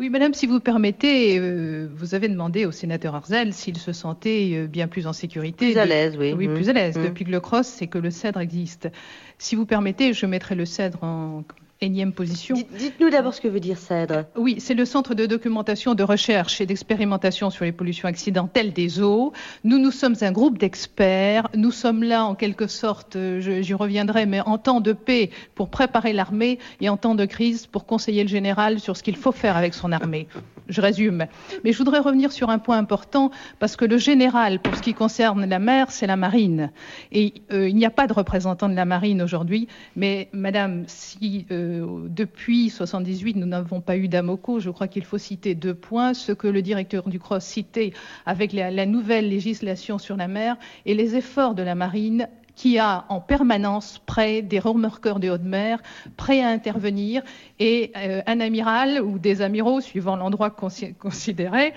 [0.00, 4.66] Oui, madame, si vous permettez, euh, vous avez demandé au sénateur Arzel s'il se sentait
[4.66, 5.72] bien plus en sécurité.
[5.72, 6.32] Plus à l'aise, oui.
[6.32, 6.96] Oui, plus à l'aise.
[6.96, 7.04] Mmh.
[7.04, 8.88] Depuis que le cross, c'est que le cèdre existe.
[9.36, 11.44] Si vous permettez, je mettrai le cèdre en
[11.82, 12.56] énième position.
[12.78, 14.24] Dites-nous d'abord ce que veut dire CEDRE.
[14.36, 19.00] Oui, c'est le Centre de documentation, de recherche et d'expérimentation sur les pollutions accidentelles des
[19.00, 19.32] eaux.
[19.64, 21.48] Nous, nous sommes un groupe d'experts.
[21.54, 26.12] Nous sommes là, en quelque sorte, j'y reviendrai, mais en temps de paix pour préparer
[26.12, 29.56] l'armée et en temps de crise pour conseiller le général sur ce qu'il faut faire
[29.56, 30.28] avec son armée.
[30.68, 31.26] Je résume.
[31.64, 34.92] Mais je voudrais revenir sur un point important parce que le général, pour ce qui
[34.92, 36.70] concerne la mer, c'est la marine.
[37.10, 39.66] Et euh, il n'y a pas de représentant de la marine aujourd'hui.
[39.96, 41.69] Mais madame, si euh,
[42.08, 46.14] depuis 78 nous n'avons pas eu d'AMOCO, je crois qu'il faut citer deux points.
[46.14, 47.92] Ce que le directeur du CROSS citait
[48.26, 50.56] avec la nouvelle législation sur la mer
[50.86, 55.42] et les efforts de la marine qui a en permanence près des remorqueurs de haute
[55.42, 55.80] mer,
[56.16, 57.22] prêts à intervenir,
[57.58, 61.72] et euh, un amiral ou des amiraux, suivant l'endroit considéré,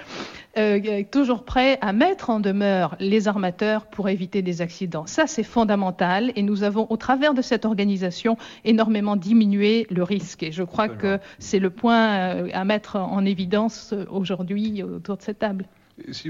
[0.57, 5.05] euh, toujours prêts à mettre en demeure les armateurs pour éviter des accidents.
[5.05, 10.43] Ça, c'est fondamental, et nous avons, au travers de cette organisation, énormément diminué le risque.
[10.43, 15.21] Et je crois que c'est le point euh, à mettre en évidence aujourd'hui autour de
[15.21, 15.65] cette table.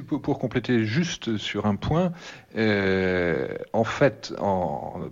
[0.07, 2.11] Pour, compléter juste sur un point,
[2.57, 4.33] euh, en fait,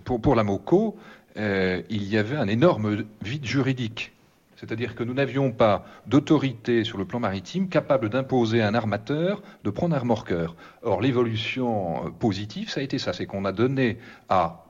[0.04, 0.98] pour, la MOCO,
[1.38, 4.12] euh, il y avait un énorme vide juridique.
[4.58, 9.42] C'est-à-dire que nous n'avions pas d'autorité sur le plan maritime capable d'imposer à un armateur
[9.64, 10.56] de prendre un remorqueur.
[10.84, 13.98] Or, l'évolution positive, ça a été ça, c'est qu'on a donné
[14.30, 14.64] à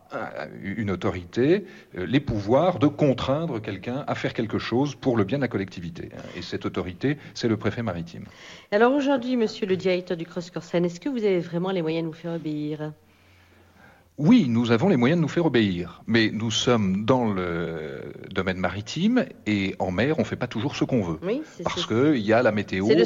[0.62, 1.66] une autorité
[1.98, 5.48] euh, les pouvoirs de contraindre quelqu'un à faire quelque chose pour le bien de la
[5.48, 6.10] collectivité.
[6.14, 6.22] Hein.
[6.36, 8.26] Et cette autorité, c'est le préfet maritime.
[8.72, 12.08] Alors aujourd'hui, monsieur le directeur du Cross-Corsen, est-ce que vous avez vraiment les moyens de
[12.08, 12.92] nous faire obéir?
[14.22, 18.58] Oui, nous avons les moyens de nous faire obéir, mais nous sommes dans le domaine
[18.58, 21.18] maritime et en mer, on ne fait pas toujours ce qu'on veut.
[21.24, 22.86] Oui, parce qu'il y a la météo.
[22.86, 23.00] C'est le,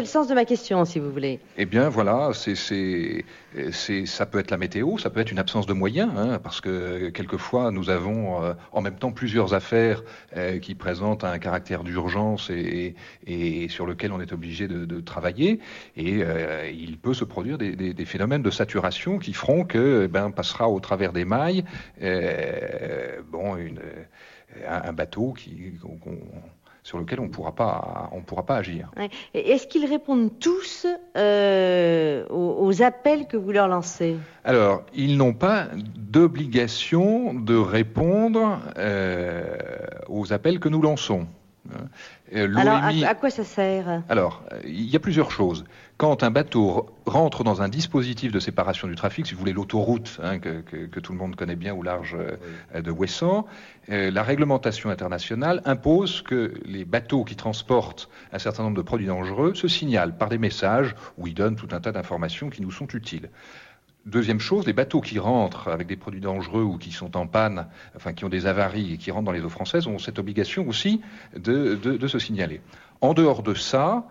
[0.00, 1.40] le, sens de ma question, si vous voulez.
[1.56, 3.24] Eh bien, voilà, c'est,
[4.04, 7.08] ça peut être la météo, ça peut être une absence de moyens, hein, parce que
[7.08, 10.02] quelquefois, nous avons euh, en même temps plusieurs affaires
[10.36, 12.94] euh, qui présentent un caractère d'urgence et,
[13.26, 15.60] et, sur lequel on est obligé de, travailler.
[15.96, 20.08] Et euh, il peut se produire des, des, phénomènes de saturation qui feront que, eh
[20.08, 21.64] ben, passera au travers des mailles,
[23.30, 23.80] bon, une,
[24.66, 25.72] un, bateau qui,
[26.82, 28.90] sur lequel on ne pourra pas, on pourra pas agir.
[29.34, 34.16] Est-ce qu'ils répondent tous euh, aux, appels que vous leur lancez?
[34.44, 39.58] Alors, ils n'ont pas d'obligation de répondre euh,
[40.08, 41.26] aux appels que nous lançons.
[42.34, 44.02] Euh, Alors, à, quoi ça sert?
[44.08, 45.64] Alors, il y a plusieurs choses.
[45.98, 50.20] Quand un bateau rentre dans un dispositif de séparation du trafic, si vous voulez l'autoroute
[50.22, 53.46] hein, que, tout le monde connaît bien au large euh, de Ouessant,
[53.90, 59.08] euh, la réglementation internationale impose que les bateaux qui transportent un certain nombre de produits
[59.08, 62.70] dangereux se signalent par des messages où ils donnent tout un tas d'informations qui nous
[62.70, 63.28] sont utiles.
[64.06, 67.66] Deuxième chose, les bateaux qui rentrent avec des produits dangereux ou qui sont en panne,
[67.96, 70.66] enfin qui ont des avaries et qui rentrent dans les eaux françaises, ont cette obligation
[70.68, 71.00] aussi
[71.36, 72.60] de, de, se signaler.
[73.00, 74.06] En dehors de ça,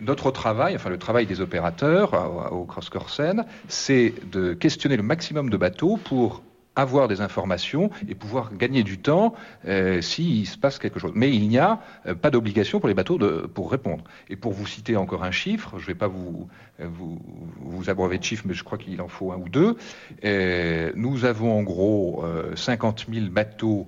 [0.00, 5.56] notre travail, enfin le travail des opérateurs au Cross-Corsen, c'est de questionner le maximum de
[5.56, 6.42] bateaux pour
[6.76, 9.34] avoir des informations et pouvoir gagner du temps
[9.66, 11.12] euh, s'il se passe quelque chose.
[11.14, 14.04] Mais il n'y a euh, pas d'obligation pour les bateaux de, pour répondre.
[14.30, 16.48] Et pour vous citer encore un chiffre, je ne vais pas vous,
[16.80, 17.20] euh, vous,
[17.60, 19.76] vous abreuver de chiffres, mais je crois qu'il en faut un ou deux.
[20.94, 22.24] nous avons en gros
[22.54, 23.86] 50 000 bateaux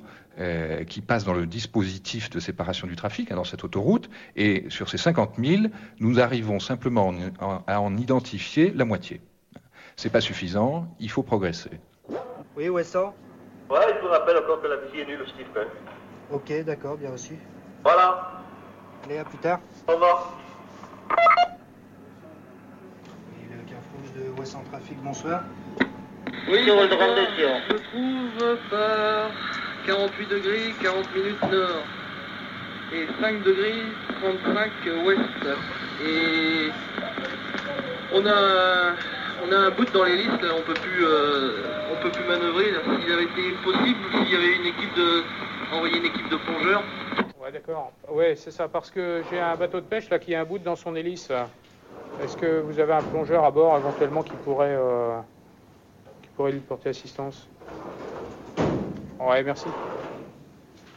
[0.88, 4.88] qui passent dans le dispositif de séparation du trafic, hein, dans cette autoroute, et sur
[4.88, 5.64] ces 50 000,
[6.00, 7.14] nous arrivons simplement
[7.66, 9.20] à en identifier la moitié.
[9.96, 11.70] C'est pas suffisant, il faut progresser.
[12.56, 13.12] Oui, ça
[13.70, 15.46] Ouais, il vous rappelle encore que la visite est nulle, Steve
[16.30, 17.36] Ok, d'accord, bien reçu.
[17.82, 18.42] Voilà.
[19.04, 19.60] Allez, à plus tard.
[19.88, 20.38] Au revoir.
[23.32, 25.44] Et le Carrefour de en Trafic, bonsoir.
[26.48, 29.30] Oui, sur le Je trouve par
[29.86, 31.84] 48 degrés, 40 minutes nord.
[32.92, 33.82] Et 5 degrés,
[34.20, 34.70] 35
[35.04, 35.20] ouest.
[36.06, 36.70] Et
[38.12, 38.94] on a
[39.46, 42.72] on a un bout dans l'hélice, on peut plus, euh, on peut plus manœuvrer.
[43.02, 45.22] S'il avait été possible, s'il y avait une équipe de,
[45.74, 46.82] envoyer une équipe de plongeurs.
[47.40, 47.92] Ouais, d'accord.
[48.08, 50.58] Ouais, c'est ça, parce que j'ai un bateau de pêche là qui a un bout
[50.58, 51.30] dans son hélice.
[52.22, 55.18] Est-ce que vous avez un plongeur à bord éventuellement qui pourrait, euh,
[56.22, 57.48] qui pourrait lui porter assistance?
[59.26, 59.66] Ouais, merci.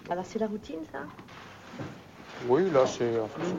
[0.10, 1.00] Alors c'est la routine, ça
[2.48, 3.12] oui, là, c'est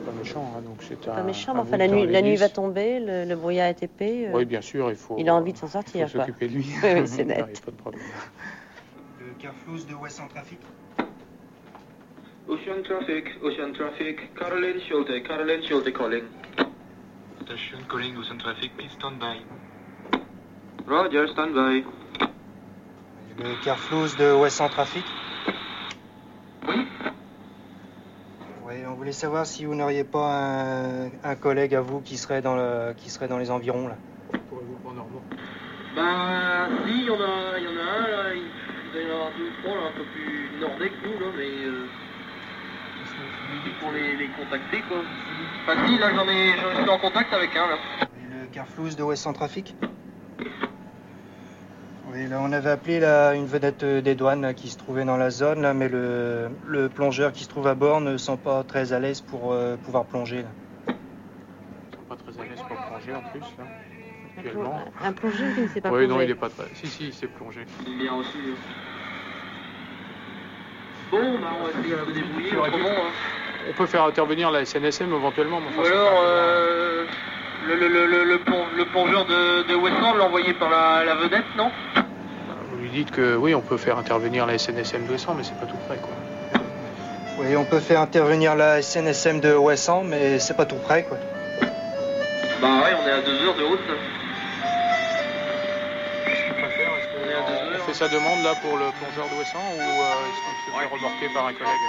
[0.05, 0.53] pas méchant.
[0.55, 3.35] Hein, donc c'est pas méchant, mais enfin, la nuit, la nuit va tomber, le, le
[3.35, 4.27] brouillard est épais.
[4.27, 5.17] Euh, oui, bien sûr, il faut.
[5.17, 6.07] Il a envie de s'en sortir.
[6.07, 6.65] Il faut s'occuper de lui.
[6.83, 7.45] oui, c'est net.
[7.53, 8.01] Il pas de problème.
[9.19, 10.59] Le Carflouz de West en trafic
[12.47, 16.23] Ocean Traffic, Ocean Traffic, Caroline Schulte, Caroline Schulte calling.
[17.43, 19.37] Station calling Ocean Traffic, please stand by.
[20.87, 21.83] Roger, stand by.
[23.41, 25.05] Le Carflouz de West en trafic
[26.67, 26.85] Oui.
[28.67, 32.41] Oui, on voulait savoir si vous n'auriez pas un, un collègue à vous qui serait
[32.41, 33.95] dans, le, qui serait dans les environs là.
[34.49, 35.09] Pourrez-vous prendre en
[35.95, 39.15] Ben, si, il y en a, il y en a un, là, il, y en
[39.15, 41.87] avoir deux ou trois, là, un peu plus nordais que nous, là, mais euh,
[43.79, 44.97] pour les, les contacter, quoi.
[45.63, 47.77] Enfin, si, là, j'en ai, j'en suis en contact avec un, là.
[48.01, 49.75] Et le Carflouz de West Centrafrique
[52.11, 55.05] Oui, là, on avait appelé là, une vedette euh, des douanes là, qui se trouvait
[55.05, 58.37] dans la zone, là, mais le, le plongeur qui se trouve à bord ne sent
[58.43, 60.37] pas très à l'aise pour euh, pouvoir plonger.
[60.43, 60.93] Là.
[62.09, 63.65] Pas très à l'aise pour plonger en plus, là.
[64.37, 64.81] Actuellement.
[65.03, 66.63] Un plongeur qui ne sait pas Oui, non, il est pas très.
[66.73, 67.65] Si, si, il s'est plongé.
[67.85, 68.37] Il est bien reçu.
[68.37, 68.53] lui.
[71.11, 73.11] Bon, bah, on va essayer de se débrouiller autrement, hein.
[73.69, 75.59] On peut faire intervenir la SNSM éventuellement.
[75.77, 77.05] Ou alors, euh,
[77.67, 81.03] le, le, le, le, le, plong- le plongeur de, de Westland l'a envoyé par la,
[81.03, 81.69] la vedette, non?
[82.89, 85.77] Lui dites que oui, on peut faire intervenir la SNSM 200, mais c'est pas tout
[85.87, 86.13] près, quoi.
[87.39, 91.17] Oui, on peut faire intervenir la SNSM de Ouessant, mais c'est pas tout près quoi.
[92.61, 93.79] Bah ouais, on est à deux heures de route.
[97.75, 100.81] On fait sa demande là pour le plongeur de Wesson ou euh, est-ce qu'on se
[100.81, 101.79] fait remorquer par un collègue?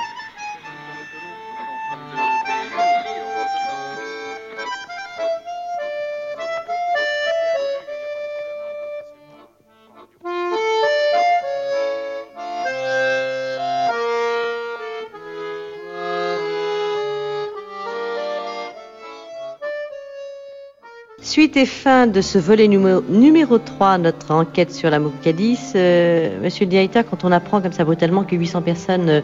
[21.31, 25.61] Suite et fin de ce volet numéro, numéro 3, notre enquête sur la Moukadis.
[25.77, 29.21] Euh, Monsieur directeur, quand on apprend comme ça brutalement que 800 personnes euh,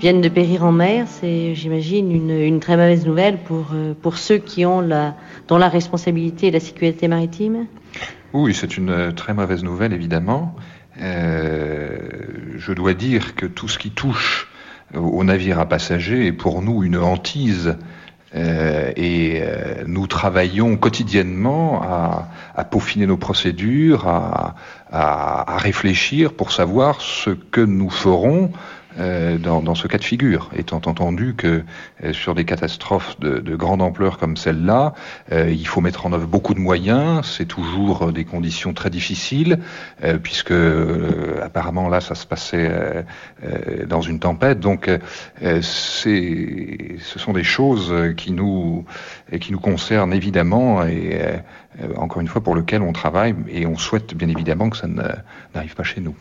[0.00, 4.38] viennent de périr en mer, c'est, j'imagine, une, très mauvaise nouvelle pour, euh, pour ceux
[4.38, 5.16] qui ont la,
[5.48, 7.66] dont la responsabilité est la sécurité maritime.
[8.32, 10.54] Oui, c'est une euh, très mauvaise nouvelle, évidemment.
[10.96, 14.48] Je dois dire que tout ce qui touche
[14.94, 17.74] au- aux navires à passagers est pour nous une hantise.
[18.34, 27.30] Euh, et euh, nous travaillons quotidiennement à, peaufiner nos procédures, à réfléchir pour savoir ce
[27.30, 28.52] que nous ferons
[28.98, 31.64] euh, dans, dans ce cas de figure, étant entendu que
[32.04, 34.94] euh, sur des catastrophes de, de grande ampleur comme celle-là,
[35.32, 38.90] euh, il faut mettre en œuvre beaucoup de moyens, c'est toujours euh, des conditions très
[38.90, 39.60] difficiles,
[40.04, 42.70] euh, puisque euh, apparemment là ça se passait
[43.86, 44.90] dans une tempête, donc
[45.40, 48.84] ce sont des choses qui nous,
[49.40, 51.20] qui nous concernent évidemment et
[51.96, 55.74] encore une fois pour lesquelles on travaille et on souhaite bien évidemment que ça n'arrive
[55.74, 56.14] pas chez nous.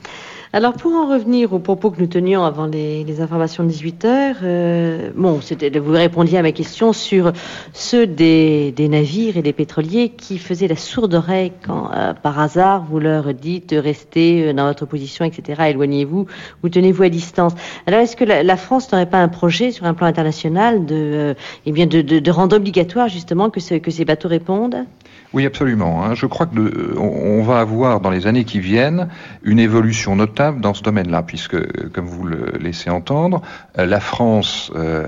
[0.54, 4.36] Alors pour en revenir aux propos que nous tenions avant les, informations de 18 heures,
[4.44, 7.32] euh, bon, c'était, vous répondiez à ma question sur
[7.72, 12.84] ceux des, navires et des pétroliers qui faisaient la sourde oreille quand euh, par hasard
[12.84, 15.70] vous leur dites restez euh, dans votre position, etc.
[15.70, 16.26] Éloignez-vous
[16.64, 17.54] ou tenez-vous à distance.
[17.88, 21.34] Alors est-ce que la, France n'aurait pas un projet sur un plan international de, euh,
[21.66, 24.86] eh bien de, de, de rendre obligatoire justement que, ce, que ces bateaux répondent?
[25.34, 26.04] Oui, absolument.
[26.04, 26.14] hein.
[26.14, 29.08] Je crois que le- on va avoir dans les années qui viennent
[29.44, 33.42] une évolution notable dans ce domaine-là, puisque, euh, comme vous le laissez entendre,
[33.80, 35.08] euh, la France euh,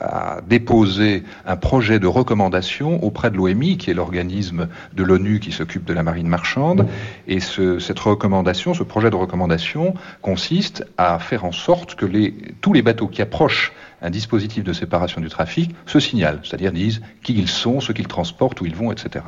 [0.00, 5.50] a déposé un projet de recommandation auprès de l'OMI, qui est l'organisme de l'ONU qui
[5.50, 6.86] s'occupe de la marine marchande,
[7.26, 12.34] et ce- cette recommandation, ce projet de recommandation, consiste à faire en sorte que les,
[12.60, 17.00] tous les bateaux qui approchent un dispositif de séparation du trafic se signalent, c'est-à-dire disent
[17.22, 19.24] qui ils sont, ce qu'ils transportent, où ils vont, etc.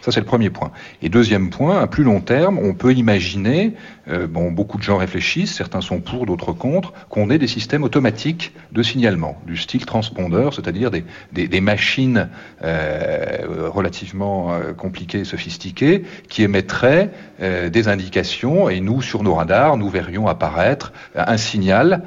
[0.00, 0.70] Ça, c'est le premier point.
[1.02, 3.74] Et deuxième point, à plus long terme, on peut imaginer,
[4.08, 7.82] euh, bon, beaucoup de gens réfléchissent, certains sont pour, d'autres contre, qu'on ait des systèmes
[7.82, 12.28] automatiques de signalement, du style transpondeur, c'est-à-dire des, machines
[12.62, 17.10] euh, relativement euh, compliquées et sophistiquées qui émettraient
[17.40, 22.04] des indications et nous, sur nos radars, nous verrions apparaître un signal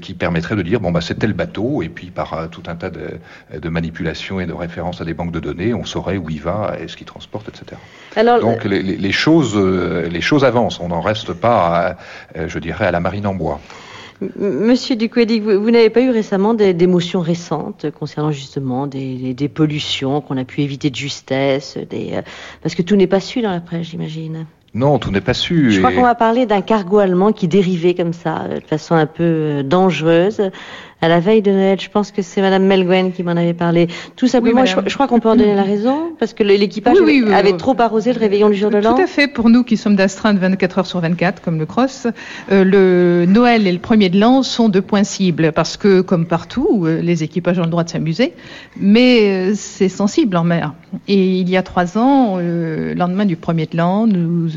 [0.00, 1.47] qui permettrait de dire bon bah c'est tel bateau
[1.82, 3.00] et puis par euh, tout un tas de,
[3.58, 6.76] de manipulations et de références à des banques de données, on saurait où il va
[6.82, 7.80] et ce qu'il transporte, etc.
[8.16, 10.80] Alors, Donc les, les- choses, euh, les choses avancent.
[10.80, 11.96] On n'en reste pas, à,
[12.38, 13.60] euh, je dirais, à la marine en bois.
[14.36, 19.14] Monsieur Duquedik, vous, vous n'avez pas eu récemment des, des motions récentes concernant justement des,
[19.16, 22.22] des- des pollutions qu'on a pu éviter de justesse, des, euh,
[22.62, 24.46] parce que tout n'est pas su dans la presse, j'imagine.
[24.74, 25.70] Non, tout n'est pas su.
[25.70, 28.64] Je crois et- qu'on va parler d'un cargo allemand qui dérivait comme ça, euh, de
[28.66, 30.50] façon un peu euh, dangereuse.
[31.00, 33.86] À la veille de Noël, je pense que c'est Madame Melgwen qui m'en avait parlé.
[34.16, 34.88] Tout simplement, je, madame.
[34.88, 37.28] je crois qu'on peut en donner la raison, parce que le- l'équipage Oui, oui, avait,
[37.28, 37.56] oui, avait oui.
[37.56, 38.94] trop arrosé le réveillon du jour de l'an.
[38.96, 39.28] Tout à fait.
[39.28, 42.08] Pour nous qui sommes d'astreinte 24 heures sur 24, comme le cross,
[42.50, 46.26] euh, le Noël et le premier de l'an sont deux points cibles parce que, comme
[46.26, 48.32] partout, euh, les équipages ont le droit de s'amuser,
[48.76, 49.20] mais
[49.50, 50.74] euh, c'est sensible en mer.
[51.06, 54.48] Et il y a trois ans, euh, lendemain du premier de l'an, nous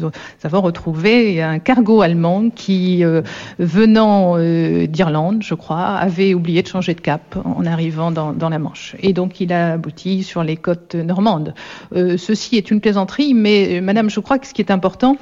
[0.43, 3.21] avons retrouvé un cargo allemand qui, euh,
[3.59, 8.59] venant euh, d'Irlande, je crois, avait oublié de changer de cap en arrivant dans, la
[8.59, 8.95] Manche.
[8.99, 11.53] Et donc il a abouti sur les côtes normandes.
[11.95, 15.17] Euh, ceci est une plaisanterie, mais euh, Madame, je crois que ce qui est important,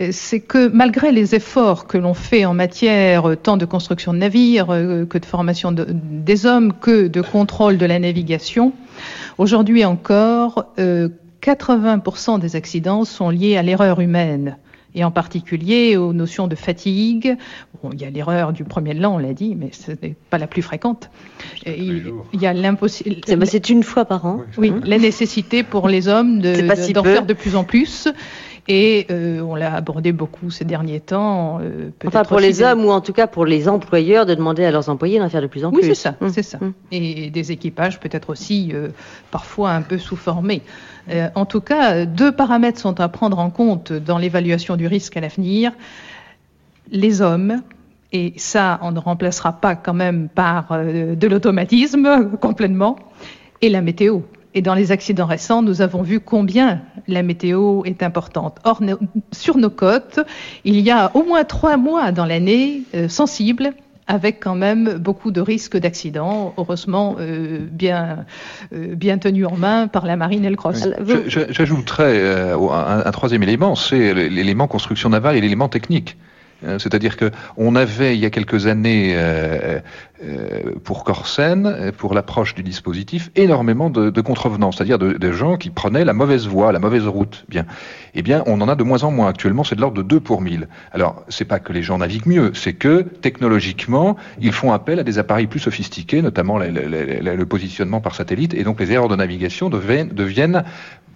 [0.00, 4.12] euh, c'est que malgré les efforts que l'on fait en matière euh, tant de construction
[4.12, 8.72] de navires que de formation de- des hommes, que de contrôle de la navigation,
[9.38, 11.08] aujourd'hui encore, euh,
[11.42, 14.56] 80% des accidents sont liés à l'erreur humaine
[14.94, 17.36] et en particulier aux notions de fatigue.
[17.82, 20.38] Bon, il y a l'erreur du premier lent, on l'a dit, mais ce n'est pas
[20.38, 21.10] la plus fréquente.
[21.66, 23.36] Il, il y a l'impossibilité.
[23.44, 24.42] C'est une fois par an.
[24.58, 27.64] Oui, la nécessité pour les hommes de- pas de- si d'en faire de plus en
[27.64, 28.08] plus.
[28.66, 31.58] Et euh, on l'a abordé beaucoup ces derniers temps.
[31.60, 34.34] euh, peut-être Enfin, pour les des- hommes ou en tout cas pour les employeurs de
[34.34, 35.88] demander à leurs employés d'en faire de plus en Oui, plus.
[35.88, 36.58] c'est ça, c'est ça.
[36.90, 38.88] Et des équipages peut-être aussi euh,
[39.30, 40.62] parfois un peu sous-formés.
[41.10, 45.14] Euh, en tout cas, deux paramètres sont à prendre en compte dans l'évaluation du risque
[45.18, 45.72] à l'avenir.
[46.90, 47.60] Les hommes,
[48.12, 52.96] et ça, on ne remplacera pas quand même par de l'automatisme complètement,
[53.60, 54.20] et la météo.
[54.54, 58.58] Et dans les accidents récents, nous avons vu combien la météo est importante.
[58.64, 58.98] Or, no-
[59.32, 60.20] sur nos côtes,
[60.64, 63.72] il y a au moins trois mois dans l'année euh, sensibles
[64.06, 68.26] avec quand même beaucoup de risques d'accidents, heureusement euh, bien,
[68.74, 70.86] euh, bien tenus en main par la marine et le cross.
[71.26, 76.18] J'ajouterais euh, un troisième élément, c'est l'élément construction navale et l'élément technique.
[76.64, 79.80] Euh, C'est-à-dire que on avait il y a quelques années euh,
[80.22, 85.70] euh, pour Corsen, pour l'approche du dispositif, énormément de, contrevenants, c'est-à-dire de, de gens qui
[85.70, 87.44] prenaient la mauvaise voie, la mauvaise route.
[87.48, 87.66] Bien,
[88.14, 89.64] eh bien, on en a de moins en moins actuellement.
[89.64, 90.68] C'est de l'ordre de 2 pour 1000.
[90.92, 95.02] Alors, c'est pas que les gens naviguent mieux, c'est que technologiquement, ils font appel à
[95.02, 99.68] des appareils plus sophistiqués, notamment le positionnement par satellite, et donc les erreurs de navigation
[99.68, 100.64] deviennent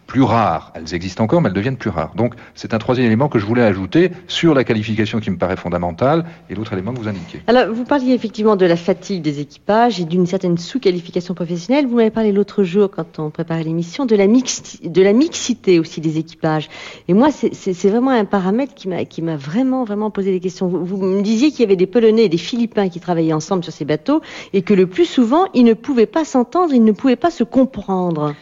[0.08, 0.72] plus rares.
[0.74, 2.12] Elles existent encore, mais elles deviennent plus rares.
[2.16, 5.56] Donc, c'est un troisième élément que je voulais ajouter sur la qualification qui me paraît
[5.56, 7.42] fondamentale, et l'autre élément que vous indiquez.
[7.46, 11.86] Alors, vous parliez effectivement de la fatigue des équipages et d'une certaine sous-qualification professionnelle.
[11.86, 16.00] Vous m'avez parlé l'autre jour, quand on préparait l'émission, de, la de la mixité aussi
[16.00, 16.68] des équipages.
[17.06, 20.68] Et moi, c'est- vraiment un paramètre qui m'a qui m'a vraiment, vraiment posé des questions.
[20.68, 23.62] Vous, vous me disiez qu'il y avait des Polonais et des Philippins qui travaillaient ensemble
[23.62, 24.20] sur ces bateaux
[24.54, 27.44] et que le plus souvent, ils ne pouvaient pas s'entendre, ils ne pouvaient pas se
[27.44, 28.34] comprendre.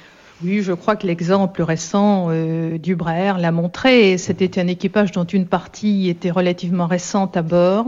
[0.44, 4.18] Oui, je crois que l'exemple récent euh, du Braer l'a montré.
[4.18, 7.86] C'était un équipage dont une partie était relativement récente à bord.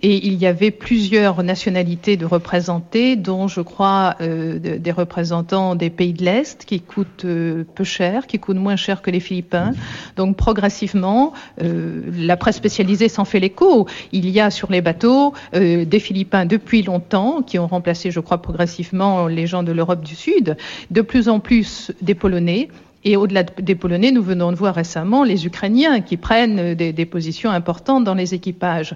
[0.00, 5.74] Et il y avait plusieurs nationalités de représentés, dont je crois euh, de- des représentants
[5.74, 9.18] des pays de l'Est, qui coûtent euh, peu cher, qui coûtent moins cher que les
[9.20, 9.72] Philippins.
[10.16, 11.32] Donc progressivement,
[11.62, 13.86] euh, la presse spécialisée s'en fait l'écho.
[14.12, 18.40] Il y a sur les bateaux des Philippins depuis longtemps, qui ont remplacé, je crois,
[18.40, 20.56] progressivement les gens de l'Europe du Sud,
[20.90, 22.68] de plus en plus des Polonais.
[23.04, 26.74] Et au-delà de- des Polonais, nous venons de voir récemment les Ukrainiens qui prennent euh,
[26.74, 28.94] des, des positions importantes dans les équipages.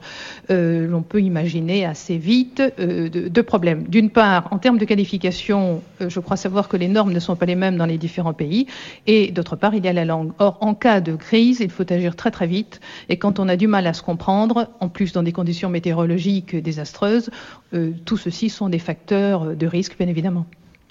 [0.50, 3.84] Euh, L'on peut imaginer assez vite euh, de- deux problèmes.
[3.84, 7.36] D'une part, en termes de qualification, euh, je crois savoir que les normes ne sont
[7.36, 8.66] pas les mêmes dans les différents pays.
[9.06, 10.32] Et d'autre part, il y a la langue.
[10.40, 12.80] Or, en cas de crise, il faut agir très très vite.
[13.08, 16.56] Et quand on a du mal à se comprendre, en plus dans des conditions météorologiques
[16.56, 17.30] désastreuses,
[17.74, 20.44] euh, tout ceci sont des facteurs de risque, bien évidemment.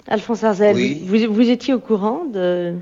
[0.08, 1.00] Alphonse Arzel, Oui.
[1.04, 2.74] vous, vous étiez au courant de,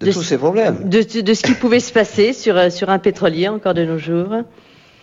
[0.00, 0.88] De tous ces problèmes.
[0.88, 3.98] de, de ce qui pouvait se passer sur, euh, sur un pétrolier encore de nos
[3.98, 4.28] jours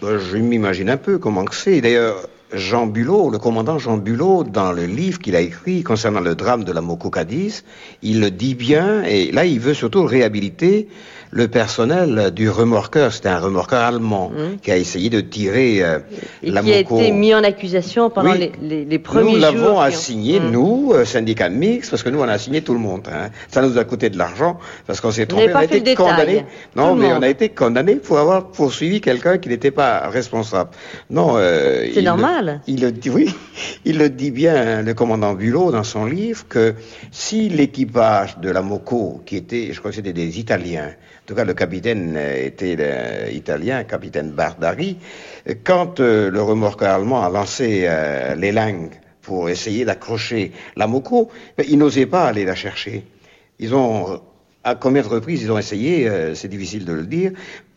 [0.01, 1.81] Ben, je m'imagine un peu comment que c'est.
[1.81, 6.35] D'ailleurs, Jean Bulot, le commandant Jean Bulot, dans le livre qu'il a écrit concernant le
[6.35, 7.63] drame de la Moko Cadiz,
[8.01, 10.87] il le dit bien, et là, il veut surtout réhabiliter
[11.31, 13.11] le personnel du remorqueur.
[13.13, 15.99] C'était un remorqueur allemand qui a essayé de tirer euh,
[16.43, 18.37] et la qui a été mis en accusation pendant Oui.
[18.39, 19.39] les, les, les premiers Nous jours.
[19.41, 20.51] l'avons qui ont- assigné, Hum.
[20.51, 23.07] nous, syndicat mixte, parce que nous, on a assigné tout le monde.
[23.11, 23.29] hein.
[23.49, 24.57] Ça nous a coûté de l'argent,
[24.87, 25.51] parce qu'on s'est trompé.
[25.53, 26.45] On a été condamné.
[26.75, 27.17] Non, mais monde.
[27.19, 30.69] on a été condamné pour avoir poursuivi quelqu'un qui n'était pas responsable.
[31.09, 32.61] Non, euh, C'est normal.
[32.67, 33.33] Il le dit, oui,
[33.85, 36.75] il le dit bien, hein, le commandant Bulot, dans son livre, que
[37.11, 40.89] si l'équipage de la Moco, qui était, je crois que c'était des Italiens,
[41.23, 44.97] en tout cas le capitaine euh, était euh, italien, capitaine Bardari,
[45.63, 48.53] quand euh, le remorqueur allemand a lancé euh, les
[49.21, 53.05] pour essayer d'accrocher la Moco, ben, ils n'osaient pas aller la chercher.
[53.57, 54.21] Ils ont,
[54.63, 57.31] à combien de reprises ils ont essayé, euh, c'est difficile de le dire,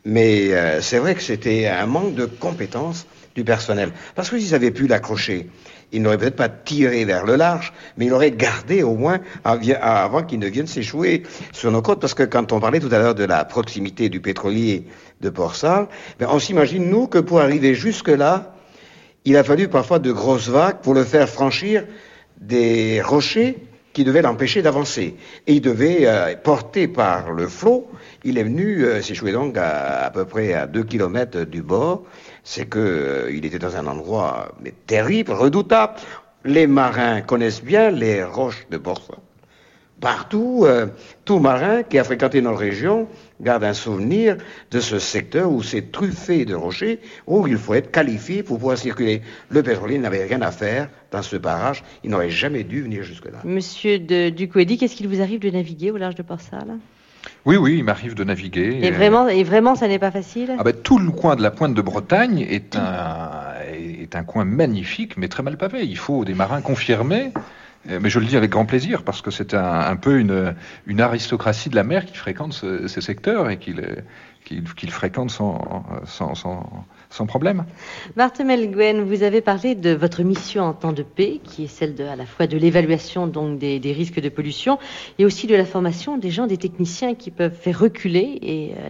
[0.05, 3.91] mais c'est vrai que c'était un manque de compétences du personnel.
[4.15, 5.49] Parce que s'ils avaient pu l'accrocher,
[5.93, 10.23] ils n'auraient peut-être pas tiré vers le large, mais ils l'auraient gardé au moins avant
[10.23, 11.23] qu'il ne vienne s'échouer
[11.53, 12.01] sur nos côtes.
[12.01, 14.87] Parce que quand on parlait tout à l'heure de la proximité du pétrolier
[15.21, 18.55] de Port-Salle, ben, on s'imagine, nous, que pour arriver jusque-là,
[19.25, 21.85] il a fallu parfois de grosses vagues pour le faire franchir
[22.41, 23.57] des rochers
[23.93, 25.17] qui devaient l'empêcher d'avancer.
[25.47, 27.91] Et il devait, euh, porté par le flot,
[28.25, 32.05] il est venu euh, s'échouer donc à, peu près à 2 kilomètres du bord.
[32.51, 34.55] C'est que euh, il était dans un endroit
[34.87, 35.97] terrible, redoutable.
[36.47, 39.17] les marins connaissent bien les roches de Borsa.
[40.01, 40.87] Partout, euh,
[41.27, 43.07] tout marin qui a fréquenté notre région
[43.43, 44.39] garde un souvenir
[44.71, 48.79] de ce secteur où c'est truffé de rochers, où il faut être qualifié pour pouvoir
[48.79, 49.21] circuler.
[49.51, 51.85] Le pétrolier n'avait rien à faire dans ce barrage.
[52.03, 53.41] Il n'aurait jamais dû venir jusque-là.
[53.45, 56.79] Monsieur de qu'est-ce qu'il vous arrive de naviguer au large de Port-Salle
[57.47, 58.79] Oui, oui, il m'arrive de naviguer.
[58.83, 61.51] Et vraiment, et vraiment, ça n'est pas facile ah ben, Tout le coin de la
[61.51, 63.31] pointe de Bretagne est un,
[63.73, 65.85] est un coin magnifique, mais très mal pavé.
[65.85, 67.33] Il faut des marins confirmés.
[67.89, 70.55] Euh, Mais je le dis avec grand plaisir parce que c'est un, un peu une,
[70.87, 73.83] une aristocratie de la mer qui fréquente ce- ces secteurs et qu'il
[74.45, 76.69] qu'il qu'il fréquente sans, sans, sans,
[77.11, 77.65] sans problème.
[78.17, 82.17] Vous avez parlé de votre mission en temps de paix, qui est celle de, à
[82.17, 84.79] la fois de l'évaluation donc des, risques de pollution
[85.19, 88.41] et aussi de la formation des gens, des techniciens qui peuvent faire reculer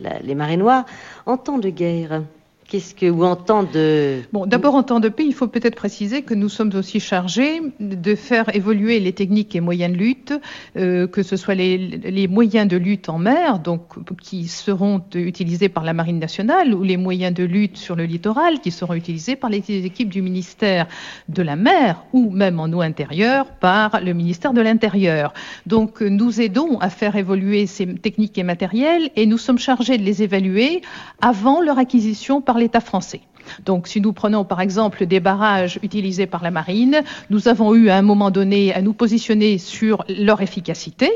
[0.05, 0.85] euh, les marées noires
[1.27, 2.23] en temps de guerre.
[2.69, 5.75] Qu'est-ce que ou en temps de Bon, d'abord en temps de paix, il faut peut-être
[5.75, 10.35] préciser que nous sommes aussi chargés de faire évoluer les techniques et moyens de lutte,
[10.77, 13.81] euh, que ce soit les, les moyens de lutte en mer, donc
[14.21, 18.61] qui seront utilisés par la Marine nationale, ou les moyens de lutte sur le littoral,
[18.61, 20.89] qui seront utilisés par les équipes du ministère
[21.31, 25.33] de la mer, ou même en eau intérieure par le ministère de l'Intérieur.
[25.64, 30.03] Donc nous aidons à faire évoluer ces techniques et matériels, et nous sommes chargés de
[30.03, 30.83] les évaluer
[31.23, 33.21] avant leur acquisition par l'État français.
[33.65, 37.01] Donc, si nous prenons par exemple des barrages utilisés par la marine,
[37.31, 41.11] nous avons eu à un moment donné à nous positionner sur leur efficacité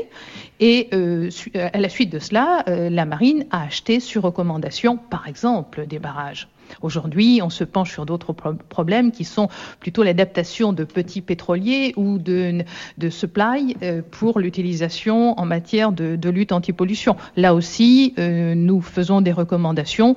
[0.59, 4.97] et euh, euh, à la suite de cela, euh, la marine a acheté sur recommandation,
[4.97, 6.47] par exemple, des barrages.
[6.81, 11.93] Aujourd'hui, on se penche sur d'autres pro- problèmes qui sont plutôt l'adaptation de petits pétroliers
[11.97, 12.63] ou de,
[12.97, 13.75] de supply
[14.11, 17.15] pour l'utilisation en matière de, de lutte anti-pollution.
[17.35, 20.15] Là aussi, nous faisons des recommandations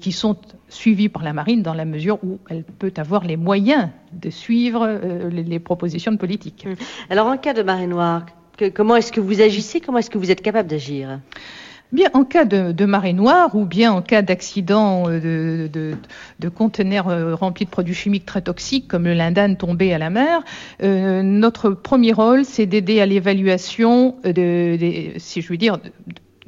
[0.00, 0.36] qui sont
[0.70, 4.86] suivies par la marine dans la mesure où elle peut avoir les moyens de suivre
[4.86, 6.66] euh, les, les propositions de politique.
[7.10, 8.24] Alors, en cas de marée noire,
[8.56, 9.80] que- comment est-ce que vous agissez?
[9.80, 11.20] Comment est-ce que vous êtes capable d'agir?
[11.92, 15.96] Bien, en cas de, de marée noire ou bien en cas d'accident euh, de, de,
[16.38, 20.08] de conteneurs euh, remplis de produits chimiques très toxiques comme le lindane tombé à la
[20.08, 20.42] mer,
[20.84, 24.78] euh, notre premier rôle, c'est d'aider à l'évaluation de,
[25.16, 25.78] si je dire,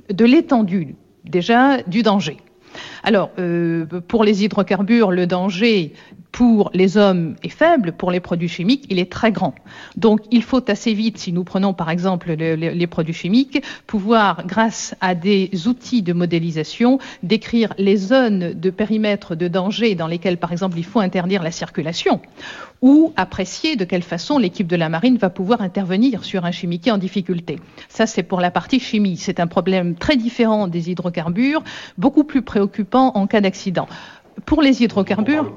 [0.08, 0.94] de l'étendue
[1.24, 2.36] déjà du danger.
[3.04, 5.92] Alors, euh, pour les hydrocarbures, le danger
[6.30, 9.54] pour les hommes est faible, pour les produits chimiques, il est très grand.
[9.96, 13.62] Donc, il faut assez vite, si nous prenons par exemple le- le- les produits chimiques,
[13.86, 20.06] pouvoir, grâce à des outils de modélisation, décrire les zones de périmètre de danger dans
[20.06, 22.20] lesquelles, par exemple, il faut interdire la circulation,
[22.80, 26.92] ou apprécier de quelle façon l'équipe de la marine va pouvoir intervenir sur un chimiquier
[26.92, 27.58] en difficulté.
[27.90, 29.18] Ça, c'est pour la partie chimie.
[29.18, 31.62] C'est un problème très différent des hydrocarbures,
[31.98, 33.86] beaucoup plus préoccupant en cas d'accident.
[34.46, 35.52] Pour les hydrocarbures,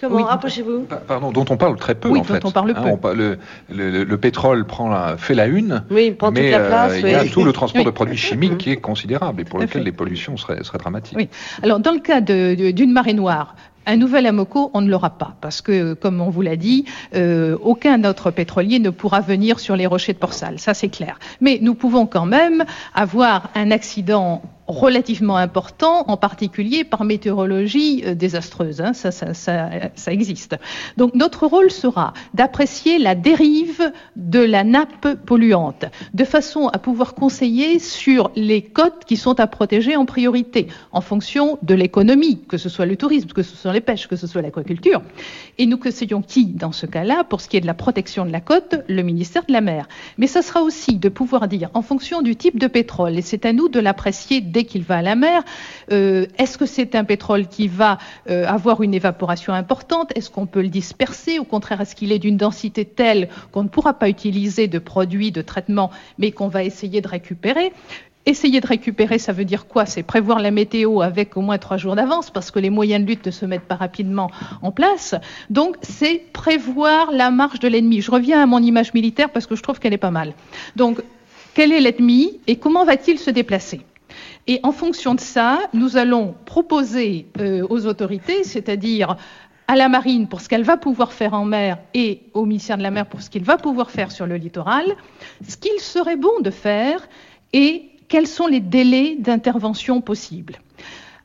[0.00, 0.22] Comment Oui.
[0.24, 0.80] Rapprochez-vous.
[0.82, 2.44] Pa- Pardon, dont on parle très peu Oui, en dont fait.
[2.44, 2.80] on parle peu.
[2.80, 3.38] on pa- le,
[3.72, 6.60] le- le- le pétrole prend la- fait la une, Oui, il prend toute mais la
[6.60, 7.86] place, euh, il y a tout le transport Oui.
[7.86, 9.84] de produits chimiques qui est considérable et pour lequel fait.
[9.84, 11.16] les pollutions seraient, seraient dramatiques.
[11.16, 11.28] Oui.
[11.62, 13.54] Alors, dans le cas d'une marée noire,
[13.86, 17.56] un nouvel Amoco, on ne l'aura pas, parce que, comme on vous l'a dit, euh,
[17.62, 21.18] aucun autre pétrolier ne pourra venir sur les rochers de Port-Salle, ça c'est clair.
[21.40, 22.64] Mais nous pouvons quand même
[22.94, 28.80] avoir un accident relativement important, en particulier par météorologie euh, désastreuse.
[28.80, 28.92] hein.
[28.92, 30.56] Ça, ça, ça, ça existe.
[30.96, 37.14] Donc notre rôle sera d'apprécier la dérive de la nappe polluante, de façon à pouvoir
[37.14, 42.58] conseiller sur les côtes qui sont à protéger en priorité, en fonction de l'économie, que
[42.58, 45.02] ce soit le tourisme, que ce soit les pêches, que ce soit l'aquaculture.
[45.56, 48.30] Et nous conseillons qui dans ce cas-là Pour ce qui est de la protection de
[48.32, 49.88] la côte, le ministère de la mer.
[50.18, 53.46] Mais ça sera aussi de pouvoir dire, en fonction du type de pétrole, et c'est
[53.46, 55.42] à nous de l'apprécier qu'il va à la mer,
[55.92, 57.98] euh, est-ce que c'est un pétrole qui va
[58.30, 60.12] euh, avoir une évaporation importante?
[60.14, 61.38] Est-ce qu'on peut le disperser?
[61.38, 65.32] Au contraire, est-ce qu'il est d'une densité telle qu'on ne pourra pas utiliser de produits
[65.32, 67.72] de traitement, mais qu'on va essayer de récupérer?
[68.26, 69.86] Essayer de récupérer, ça veut dire quoi?
[69.86, 73.08] C'est prévoir la météo avec au moins trois jours d'avance, parce que les moyens de
[73.08, 74.30] lutte ne se mettent pas rapidement
[74.60, 75.14] en place.
[75.48, 78.02] Donc, c'est prévoir la marche de l'ennemi.
[78.02, 80.34] Je reviens à mon image militaire parce que je trouve qu'elle est pas mal.
[80.76, 81.00] Donc,
[81.54, 83.80] quel est l'ennemi et comment va-t-il se déplacer?
[84.48, 89.16] Et en fonction de ça, nous allons proposer euh, aux autorités, c'est-à-dire
[89.68, 92.82] à la marine pour ce qu'elle va pouvoir faire en mer et au ministère de
[92.82, 94.86] la mer pour ce qu'il va pouvoir faire sur le littoral,
[95.46, 97.06] ce qu'il serait bon de faire
[97.52, 100.56] et quels sont les délais d'intervention possibles.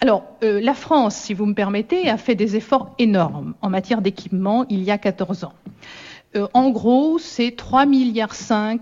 [0.02, 4.02] Alors, euh, la France, si vous me permettez, a fait des efforts énormes en matière
[4.02, 5.54] d'équipement il y a 14 ans.
[6.36, 8.36] Euh, en gros, c'est 3,5 milliards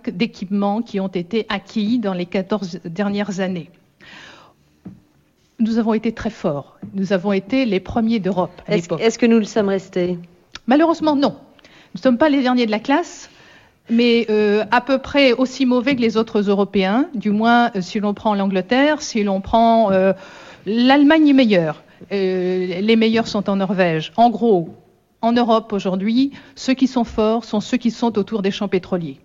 [0.07, 3.69] d'équipements qui ont été acquis dans les 14 dernières années.
[5.61, 6.77] Nous avons été très forts.
[6.95, 9.01] Nous avons été les premiers d'Europe à Est-ce l'époque.
[9.01, 10.17] est-ce que nous le sommes restés?
[10.65, 11.35] Malheureusement, non.
[11.93, 13.29] Nous ne sommes pas les derniers de la classe,
[13.87, 17.99] mais euh, à peu près aussi mauvais que les autres Européens, du moins euh, si
[17.99, 20.13] l'on prend l'Angleterre, si l'on prend euh,
[20.65, 21.83] l'Allemagne est meilleure.
[22.09, 24.13] les meilleurs sont en Norvège.
[24.17, 24.69] En gros,
[25.21, 29.19] en Europe aujourd'hui, ceux qui sont forts sont ceux qui sont autour des champs pétroliers.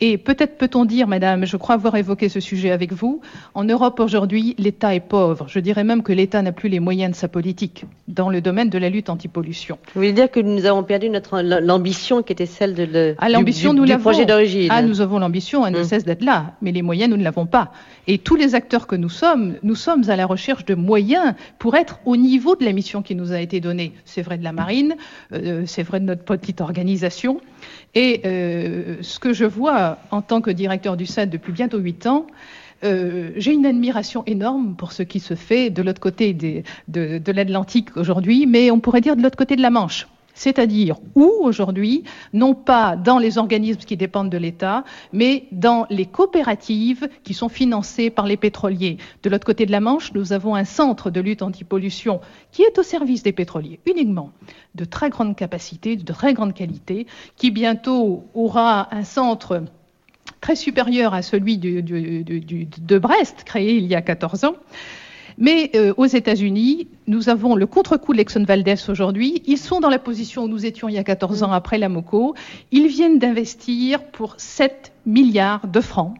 [0.00, 3.20] Et peut-être peut-on dire, madame, je crois avoir évoqué ce sujet avec vous,
[3.54, 5.46] en Europe aujourd'hui, l'État est pauvre.
[5.48, 8.70] Je dirais même que l'État n'a plus les moyens de sa politique dans le domaine
[8.70, 9.78] de la lutte anti-pollution.
[9.94, 13.28] Vous voulez dire que nous avons perdu notre l'ambition qui était celle de le, ah,
[13.28, 14.68] l'ambition, du, nous du projet d'origine.
[14.70, 15.84] Ah, nous avons l'ambition, elle ne hum.
[15.84, 17.72] cesse d'être là, mais les moyens, nous ne l'avons pas.
[18.06, 21.76] Et tous les acteurs que nous sommes, nous sommes à la recherche de moyens pour
[21.76, 23.92] être au niveau de la mission qui nous a été donnée.
[24.04, 24.96] C'est vrai de la marine,
[25.32, 27.40] euh, c'est vrai de notre petite organisation.
[27.94, 32.06] Et euh, ce que je vois en tant que directeur du SAD depuis bientôt huit
[32.06, 32.26] ans,
[32.84, 37.32] euh, j'ai une admiration énorme pour ce qui se fait de l'autre côté de, de
[37.32, 42.04] l'Atlantique aujourd'hui, mais on pourrait dire de l'autre côté de la Manche c'est-à-dire où aujourd'hui,
[42.32, 47.48] non pas dans les organismes qui dépendent de l'État, mais dans les coopératives qui sont
[47.48, 48.98] financées par les pétroliers.
[49.22, 52.20] De l'autre côté de la Manche, nous avons un centre de lutte anti-pollution
[52.52, 54.30] qui est au service des pétroliers uniquement,
[54.74, 57.06] de très grande capacité, de très grande qualité,
[57.36, 59.62] qui bientôt aura un centre
[60.40, 64.54] très supérieur à celui de Brest, créé il y a 14 ans,
[65.40, 69.42] mais euh, aux États-Unis, nous avons le contre-coup de l'Exxon Valdez aujourd'hui.
[69.46, 71.88] Ils sont dans la position où nous étions il y a 14 ans après la
[71.88, 72.34] MOCO.
[72.70, 76.14] Ils viennent d'investir pour 7 milliards de francs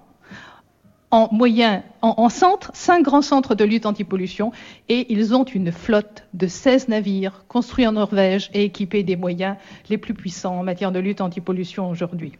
[1.13, 4.53] en moyen, en, centre, cinq grands centres de lutte anti-pollution,
[4.89, 9.57] et ils ont une flotte de 16 navires construits en Norvège et équipés des moyens
[9.89, 12.33] les plus puissants en matière de lutte anti-pollution aujourd'hui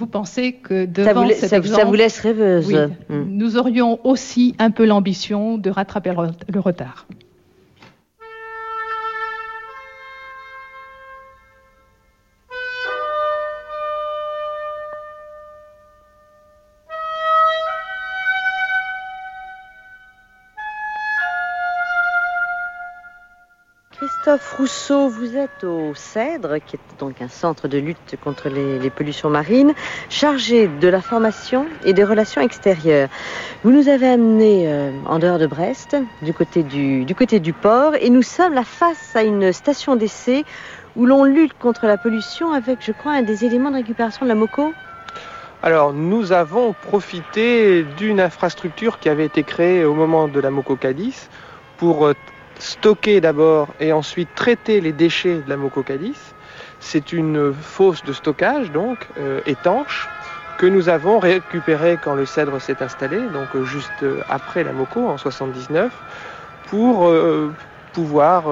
[0.00, 2.72] vous pensez que devant ça cet ça, exemple, ça vous laisse rêveuse.
[3.08, 3.24] Hmm.
[3.28, 6.14] Nous aurions aussi un peu l'ambition de rattraper
[6.48, 7.06] le retard.
[24.38, 29.30] Rousseau, vous êtes au CEDRE, qui est donc un centre de lutte contre les, pollutions
[29.30, 29.72] marines,
[30.08, 33.08] chargé de la formation et des relations extérieures.
[33.64, 37.52] Vous nous avez amené euh, en dehors de Brest, du côté du, du côté du
[37.52, 40.44] port, et nous sommes là face à une station d'essai
[40.94, 44.28] où l'on lutte contre la pollution avec, je crois, un des éléments de récupération de
[44.28, 44.72] la MOCO
[45.62, 50.76] alors, nous avons profité d'une infrastructure qui avait été créée au moment de la MOCO
[50.76, 51.28] Cadiz
[51.76, 52.14] pour euh,
[52.60, 56.18] stocker d'abord et ensuite traiter les déchets de la Mococadis.
[56.78, 60.08] C'est une fosse de stockage, donc euh, étanche,
[60.58, 64.72] que nous avons récupérée quand le cèdre s'est installé, donc euh, juste euh, après la
[64.72, 65.92] Moco en 79,
[66.68, 67.12] pour
[67.92, 68.44] pouvoir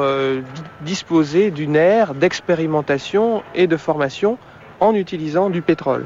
[0.80, 4.38] disposer d'une aire d'expérimentation et de formation
[4.80, 6.04] en utilisant du pétrole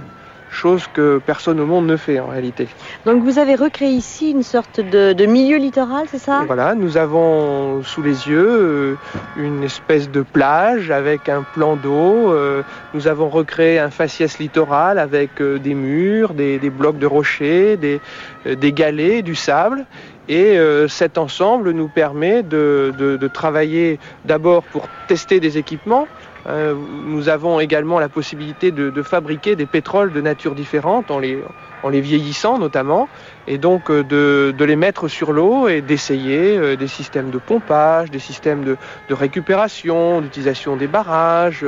[0.52, 2.68] chose que personne au monde ne fait en réalité.
[3.06, 6.42] Donc vous avez recréé ici une sorte de, milieu littoral, c'est ça?
[6.46, 8.94] Voilà, nous avons sous les yeux euh,
[9.36, 12.32] une espèce de plage avec un plan d'eau.
[12.32, 17.76] Euh, nous avons recréé un faciès littoral avec euh, des murs, des, blocs de rochers,
[17.76, 18.00] des,
[18.44, 19.86] des galets, du sable.
[20.28, 20.56] Et
[20.88, 26.06] cet ensemble nous permet de travailler d'abord pour tester des équipements,
[26.48, 26.74] euh,
[27.04, 31.40] nous avons également la possibilité de, fabriquer des pétroles de nature différente en les,
[31.84, 33.08] vieillissant notamment,
[33.46, 38.10] et donc euh, de, les mettre sur l'eau et d'essayer euh, des systèmes de pompage,
[38.10, 38.76] des systèmes de,
[39.10, 41.64] récupération, d'utilisation des barrages,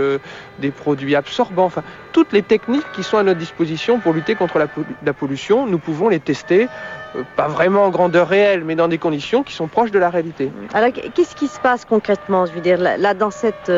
[0.58, 4.58] des produits absorbants, enfin toutes les techniques qui sont à notre disposition pour lutter contre
[4.58, 6.68] la, pollution, nous pouvons les tester
[7.36, 10.50] pas vraiment en grandeur réelle, mais dans des conditions qui sont proches de la réalité.
[10.72, 12.46] Alors, qu'est-ce qui se passe concrètement?
[12.46, 13.70] Je veux dire, là, dans cette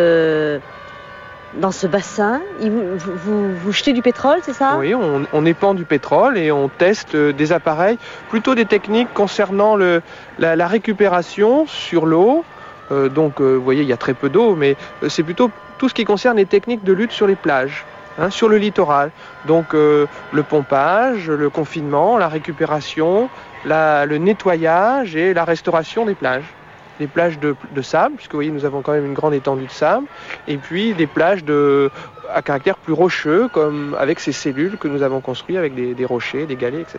[1.60, 2.40] dans ce bassin.
[2.60, 4.76] Vous, jetez du pétrole, c'est ça?
[4.78, 7.98] Oui, on, épand du pétrole et on teste euh, des appareils,
[8.30, 12.44] plutôt des techniques concernant la, récupération sur l'eau.
[12.90, 14.76] Euh, donc, euh, vous voyez, il y a très peu d'eau, mais
[15.08, 17.84] c'est plutôt tout ce qui concerne les techniques de lutte sur les plages.
[18.18, 19.10] Hein, sur le littoral.
[19.46, 20.08] Donc le
[20.48, 23.28] pompage, le confinement, la récupération,
[23.66, 26.54] le nettoyage et la restauration des plages
[26.98, 29.70] des plages de, sable, puisque vous voyez, nous avons quand même une grande étendue de
[29.70, 30.06] sable,
[30.48, 31.90] et puis des plages de,
[32.32, 36.46] à caractère plus rocheux, comme avec ces cellules que nous avons construites avec des, rochers,
[36.46, 36.98] des galets, etc.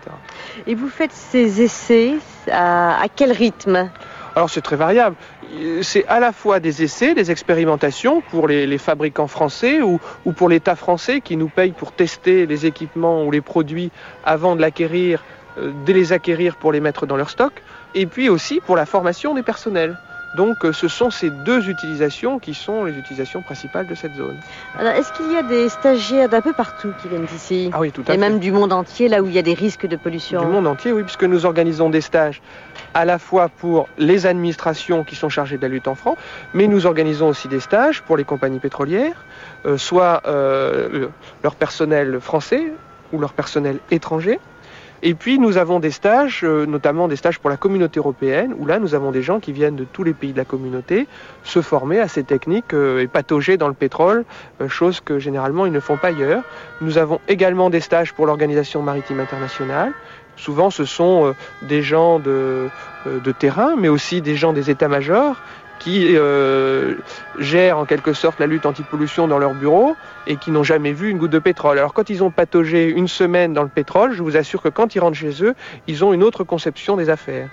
[0.65, 2.15] Et vous faites ces essais
[2.51, 3.89] à, quel rythme?
[4.35, 5.15] Alors c'est très variable.
[5.81, 10.49] C'est à la fois des essais, des expérimentations pour les, fabricants français ou, ou pour
[10.49, 13.91] l'État français qui nous paye pour tester les équipements ou les produits
[14.23, 15.23] avant de l'acquérir,
[15.57, 17.63] euh, de les acquérir pour les mettre dans leur stock
[17.97, 19.95] et puis aussi pour la formation des personnels.
[20.35, 24.37] Donc euh, ce sont ces deux utilisations qui sont les utilisations principales de cette zone.
[24.77, 27.91] Alors, est-ce qu'il y a des stagiaires d'un peu partout qui viennent ici Ah oui,
[27.91, 28.17] tout à Et fait.
[28.17, 30.67] même du monde entier, là où il y a des risques de pollution Du monde
[30.67, 32.41] entier, oui, puisque nous organisons des stages
[32.93, 36.17] à la fois pour les administrations qui sont chargées de la lutte en France,
[36.53, 39.25] mais nous organisons aussi des stages pour les compagnies pétrolières,
[39.65, 41.09] euh, soit euh, le-
[41.43, 42.73] leur personnel français
[43.13, 44.39] ou leur personnel étranger.
[45.03, 48.65] Et puis nous avons des stages, euh, notamment des stages pour la communauté européenne, où
[48.65, 51.07] là nous avons des gens qui viennent de tous les pays de la communauté
[51.43, 54.25] se former à ces techniques euh, et patauger dans le pétrole,
[54.61, 56.43] euh, chose que généralement ils ne font pas ailleurs.
[56.81, 59.93] Nous avons également des stages pour l'Organisation maritime internationale.
[60.35, 61.33] Souvent ce sont
[61.63, 62.67] des gens de,
[63.07, 65.35] de terrain, mais aussi des gens des états-majors
[65.87, 66.95] qui euh,
[67.39, 69.95] gèrent en quelque sorte la lutte anti-pollution dans leur bureau
[70.27, 71.79] et qui n'ont jamais vu une goutte de pétrole.
[71.79, 74.95] Alors quand ils ont pataugé une semaine dans le pétrole, je vous assure que quand
[74.95, 75.55] ils rentrent chez eux,
[75.87, 77.47] ils ont une autre conception des affaires.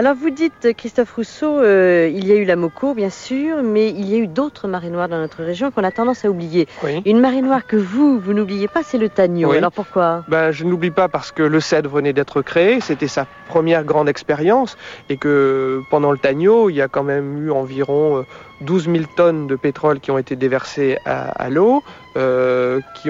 [0.00, 3.90] Alors vous dites, Christophe Rousseau, euh, il y a eu la Moco, bien sûr, mais
[3.90, 6.66] il y a eu d'autres marées noires dans notre région qu'on a tendance à oublier.
[6.82, 7.02] Oui.
[7.04, 9.50] Une marée noire que vous, vous n'oubliez pas, c'est le Tagno.
[9.50, 9.58] Oui.
[9.58, 10.24] Alors pourquoi?
[10.26, 13.84] Ben, je ne l'oublie pas parce que le CED venait d'être créé, c'était sa première
[13.84, 14.78] grande expérience
[15.10, 18.22] et que pendant le Tagno, il y a quand même eu environ euh,
[18.60, 21.82] 12 000 tonnes de pétrole qui ont été déversées à, l'eau,
[22.16, 23.08] euh, qui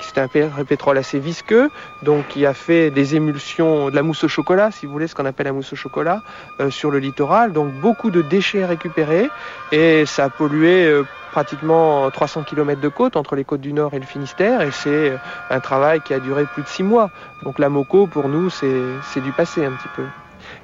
[0.00, 1.70] c'est un pé- pétrole assez visqueux,
[2.02, 5.14] donc qui a fait des émulsions, de la mousse au chocolat, si vous voulez, ce
[5.14, 6.22] qu'on appelle la mousse au chocolat,
[6.60, 9.30] euh, sur le littoral, donc beaucoup de déchets récupérés
[9.72, 13.94] et ça a pollué euh, pratiquement 300 km de côte entre les côtes du Nord
[13.94, 15.16] et le Finistère et c'est euh,
[15.50, 17.10] un travail qui a duré plus de six mois.
[17.42, 20.04] Donc la MOCO, pour nous, c'est du passé un petit peu.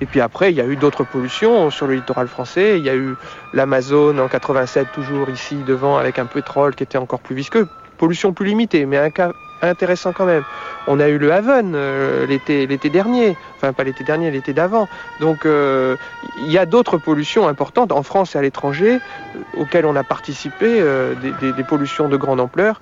[0.00, 2.78] Et puis après, il y a eu d'autres pollutions sur le littoral français.
[2.78, 3.16] Il y a eu
[3.52, 7.66] l'Amazone en 87, toujours ici devant, avec un pétrole qui était encore plus visqueux.
[7.98, 9.32] Pollution plus limitée, mais un cas
[9.62, 10.42] intéressant quand même.
[10.86, 14.88] On a eu le Haven euh, l'été dernier, enfin pas l'été dernier, l'été d'avant.
[15.20, 15.96] Donc euh,
[16.36, 19.00] il y a d'autres pollutions importantes en France et à l'étranger
[19.36, 20.82] euh, auxquelles on a participé,
[21.22, 22.80] des, des- des pollutions de grande ampleur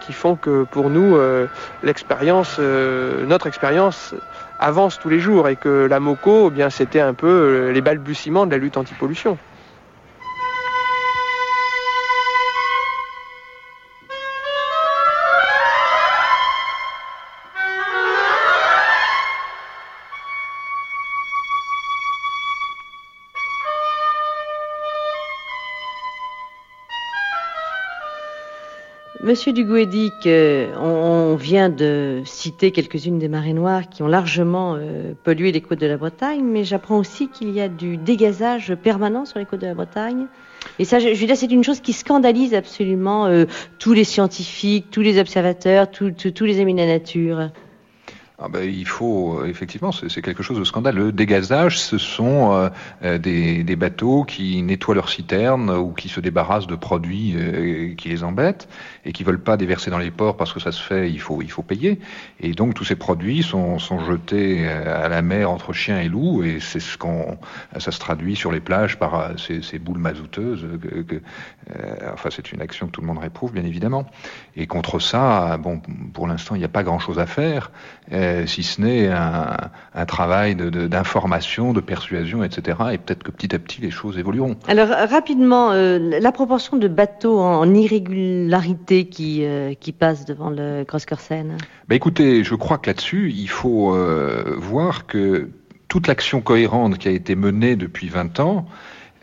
[0.00, 1.16] qui font que pour nous,
[1.82, 4.14] l'expérience, notre expérience
[4.62, 7.80] avance tous les jours et que la MOCO, eh bien, c'était un peu euh, les
[7.80, 9.36] balbutiements de la lutte anti-pollution.
[29.22, 34.74] Monsieur Dugouedic, euh, on, on vient de citer quelques-unes des marées noires qui ont largement
[34.74, 38.74] euh, pollué les côtes de la Bretagne, mais j'apprends aussi qu'il y a du dégazage
[38.74, 40.26] permanent sur les côtes de la Bretagne.
[40.80, 43.44] Et ça, je, dire, c'est une chose qui scandalise absolument euh,
[43.78, 47.50] tous les scientifiques, tous les observateurs, tous les amis de la nature.
[48.44, 50.96] Ah ben, il faut, euh, effectivement, c'est quelque chose de scandale.
[50.96, 52.68] Le dégazage, ce sont euh,
[53.04, 57.94] euh, des, des bateaux qui nettoient leurs citernes ou qui se débarrassent de produits euh,
[57.94, 58.68] qui les embêtent
[59.04, 61.40] et qui veulent pas déverser dans les ports parce que ça se fait, il faut,
[61.40, 62.00] il faut payer.
[62.40, 66.08] Et donc tous ces produits sont, sont jetés euh, à la mer entre chiens et
[66.08, 67.38] loups et c'est ce qu'on,
[67.78, 70.66] ça se traduit sur les plages par ces, ces boules mazouteuses.
[70.82, 71.16] que- que,
[71.76, 74.06] euh, enfin, c'est une action que tout le monde réprouve, bien évidemment.
[74.56, 75.80] Et contre ça, bon,
[76.12, 77.70] pour l'instant, il n'y a pas grand-chose à faire,
[78.46, 79.56] si ce n'est un,
[79.94, 82.78] un travail de- de- d'information, de, persuasion, etc.
[82.92, 84.56] Et peut-être que petit à petit, les choses évolueront.
[84.68, 90.24] Alors euh, rapidement, euh, la proportion de bateaux en, en irrégularité qui, euh, qui passent
[90.24, 91.56] devant le Grosskorsen
[91.88, 95.50] Bah écoutez, je crois que là-dessus, il faut euh, voir que
[95.88, 98.66] toute l'action cohérente qui a été menée depuis 20 ans,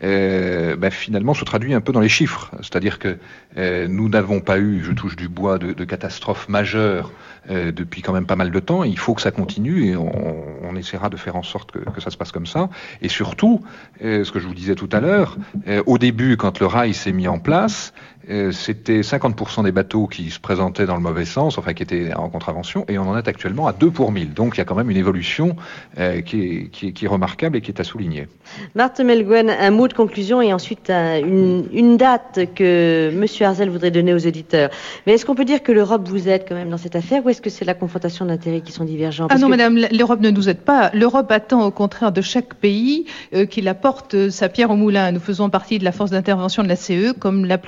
[0.02, 2.50] euh, bah, finalement se traduit un peu dans les chiffres.
[2.62, 3.18] C'est-à-dire que
[3.58, 7.12] euh, nous n'avons pas eu, je touche du bois, de, de catastrophes majeures
[7.48, 8.84] euh, depuis quand même pas mal de temps.
[8.84, 12.16] Il faut que ça continue et on, essaiera de faire en sorte que, ça se
[12.16, 12.70] passe comme ça.
[13.02, 13.62] Et surtout,
[14.02, 15.36] euh, ce que je vous disais tout à l'heure,
[15.68, 17.92] euh, au début, quand le rail s'est mis en place,
[18.52, 22.28] c'était 50% des bateaux qui se présentaient dans le mauvais sens, enfin qui étaient en
[22.28, 24.34] contravention, et on en est actuellement à 2 pour 1000.
[24.34, 25.56] Donc il y a quand même une évolution
[25.98, 28.28] euh, qui, est, qui, est, qui est remarquable et qui est à souligner.
[28.74, 33.70] Marthe Melguen, un mot de conclusion et ensuite euh, une, une date que Monsieur Arzel
[33.70, 34.70] voudrait donner aux auditeurs.
[35.06, 37.28] Mais est-ce qu'on peut dire que l'Europe vous aide quand même dans cette affaire ou
[37.30, 39.24] est-ce que c'est la confrontation d'intérêts qui sont divergents?
[39.24, 40.90] Ah Parce non, que- madame, l'Europe ne nous aide pas.
[40.94, 45.10] L'Europe attend au contraire de chaque pays euh, qu'il apporte euh, sa pierre au moulin.
[45.12, 47.58] Nous faisons partie de la force d'intervention de la CE, comme la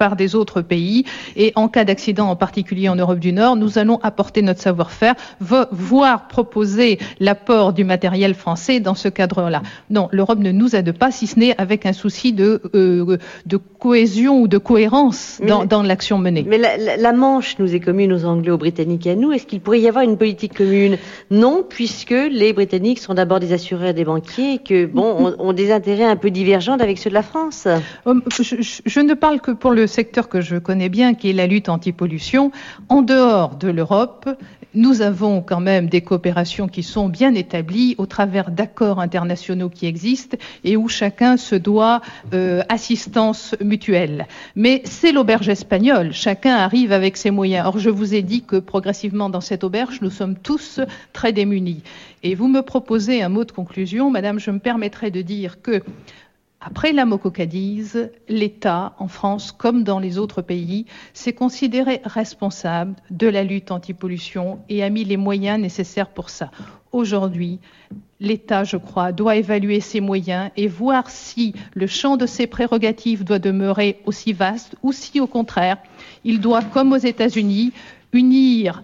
[0.00, 1.04] plupart des autres pays.
[1.36, 5.14] Et en cas d'accident, en particulier en Europe du Nord, nous allons apporter notre savoir-faire,
[5.40, 9.60] vo- voire proposer l'apport du matériel français dans ce cadre-là.
[9.90, 13.58] Non, l'Europe ne nous aide pas, si ce n'est avec un souci de, euh, de
[13.78, 16.46] cohésion ou de cohérence dans, dans l'action menée.
[16.48, 19.32] Mais la, la- la Manche nous est commune aux Anglo-Britanniques à nous.
[19.32, 20.96] Est-ce qu'il pourrait y avoir une politique commune?
[21.30, 25.70] Non, puisque les Britanniques sont d'abord des assureurs des banquiers et que, bon, ont, des
[25.72, 27.68] intérêts un peu divergents avec ceux de la France.
[28.06, 31.46] Hum, je, ne parle que pour le secteur que je connais bien, qui est la
[31.46, 32.50] lutte anti-pollution.
[32.88, 34.28] En dehors de l'Europe,
[34.74, 39.86] nous avons quand même des coopérations qui sont bien établies au travers d'accords internationaux qui
[39.86, 42.00] existent et où chacun se doit
[42.34, 44.26] euh, assistance mutuelle.
[44.54, 46.12] Mais c'est l'auberge espagnole.
[46.12, 47.66] Chacun arrive avec ses moyens.
[47.66, 50.80] Or, je vous ai dit que progressivement dans cette auberge, nous sommes tous
[51.12, 51.82] très démunis.
[52.22, 55.82] Et vous me proposez un mot de conclusion, Madame, je me permettrai de dire que
[56.60, 60.84] après la Mococadise, l'État, en France comme dans les autres pays,
[61.14, 66.50] s'est considéré responsable de la lutte anti-pollution et a mis les moyens nécessaires pour ça.
[66.92, 67.60] Aujourd'hui,
[68.20, 73.24] l'État, je crois, doit évaluer ses moyens et voir si le champ de ses prérogatives
[73.24, 75.78] doit demeurer aussi vaste ou si, au contraire,
[76.24, 77.72] il doit, comme aux États-Unis,
[78.12, 78.82] unir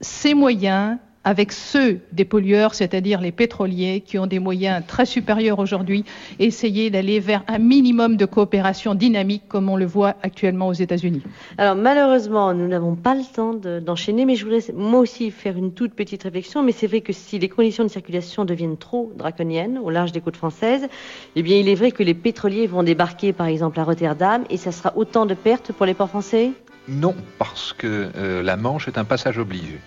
[0.00, 0.98] ses moyens
[1.28, 6.06] avec ceux des pollueurs, c'est-à-dire les pétroliers, qui ont des moyens très supérieurs aujourd'hui,
[6.38, 11.20] essayer d'aller vers un minimum de coopération dynamique comme on le voit actuellement aux États-Unis.
[11.58, 15.72] Alors malheureusement, nous n'avons pas le temps d'enchaîner, mais je voudrais moi aussi faire une
[15.72, 16.62] toute petite réflexion.
[16.62, 20.22] Mais c'est vrai que si les conditions de circulation deviennent trop draconiennes au large des
[20.22, 20.88] côtes françaises,
[21.36, 24.56] eh bien il est vrai que les pétroliers vont débarquer par exemple à Rotterdam et
[24.56, 26.52] ça sera autant de pertes pour les ports français?
[26.88, 29.78] Non, parce que euh, la Manche est un passage obligé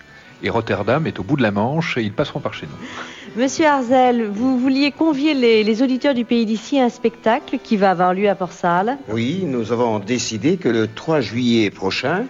[0.42, 3.42] et Rotterdam est au bout de la Manche et ils passeront par chez nous.
[3.42, 7.90] Monsieur Arzel, vous vouliez convier les, auditeurs du pays d'ici à un spectacle qui va
[7.90, 12.26] avoir lieu à Port-Salle Oui, nous avons décidé que le 3 juillet prochain,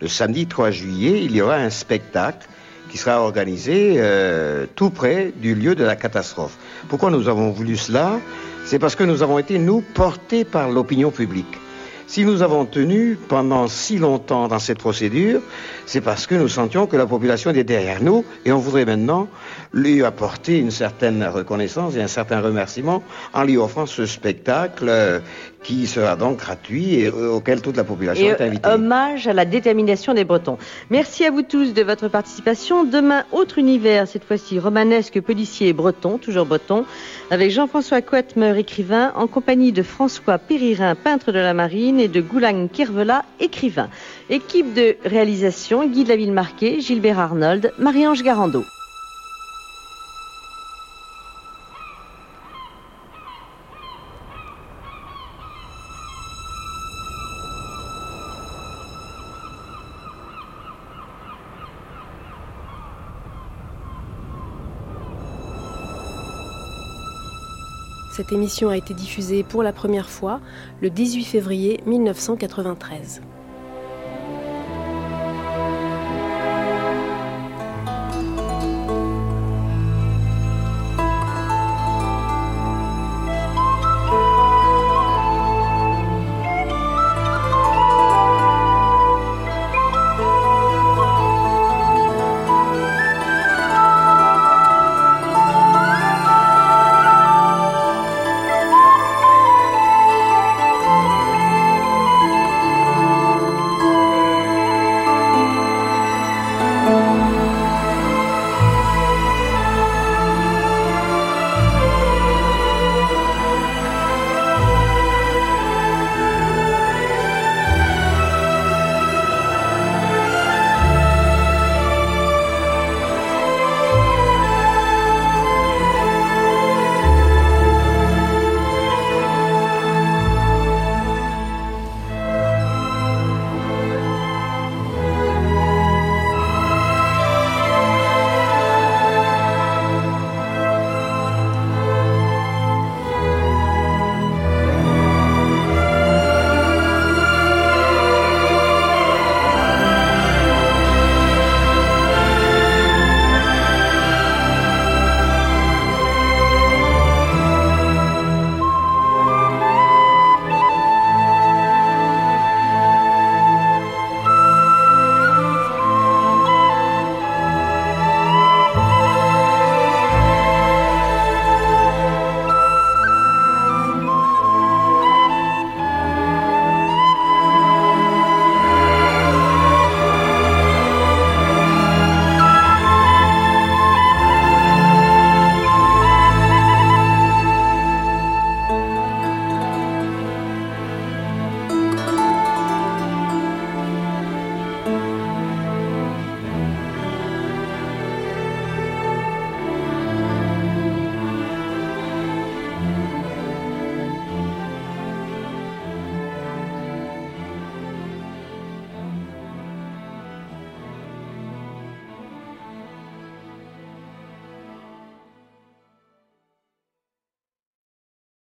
[0.00, 2.48] le samedi 3 juillet, il y aura un spectacle
[2.90, 6.56] qui sera organisé euh, tout près du lieu de la catastrophe.
[6.88, 8.18] Pourquoi nous avons voulu cela?
[8.64, 11.58] C'est parce que nous avons été, nous, portés par l'opinion publique.
[12.08, 15.40] Si nous avons tenu pendant si longtemps dans cette procédure,
[15.86, 19.26] c'est parce que nous sentions que la population était derrière nous et on voudrait maintenant
[19.72, 23.02] lui apporter une certaine reconnaissance et un certain remerciement
[23.34, 25.18] en lui offrant ce spectacle euh,
[25.66, 28.68] qui sera donc gratuit et euh, auquel toute la population est invitée.
[28.68, 30.58] Hommage à la détermination des Bretons.
[30.90, 32.84] Merci à vous tous de votre participation.
[32.84, 36.84] Demain, autre univers, cette fois-ci romanesque, policier et breton, toujours breton,
[37.32, 42.20] avec Jean-François Coetmer, écrivain, en compagnie de François Péririn, peintre de la marine, et de
[42.20, 43.88] Goulang Kervela, écrivain.
[44.30, 46.34] Équipe de réalisation, Guy de la Ville
[46.78, 48.62] Gilbert Arnold, Marie-Ange Garando.
[68.16, 70.40] Cette émission a été diffusée pour la première fois
[70.80, 73.20] le 18 février 1993.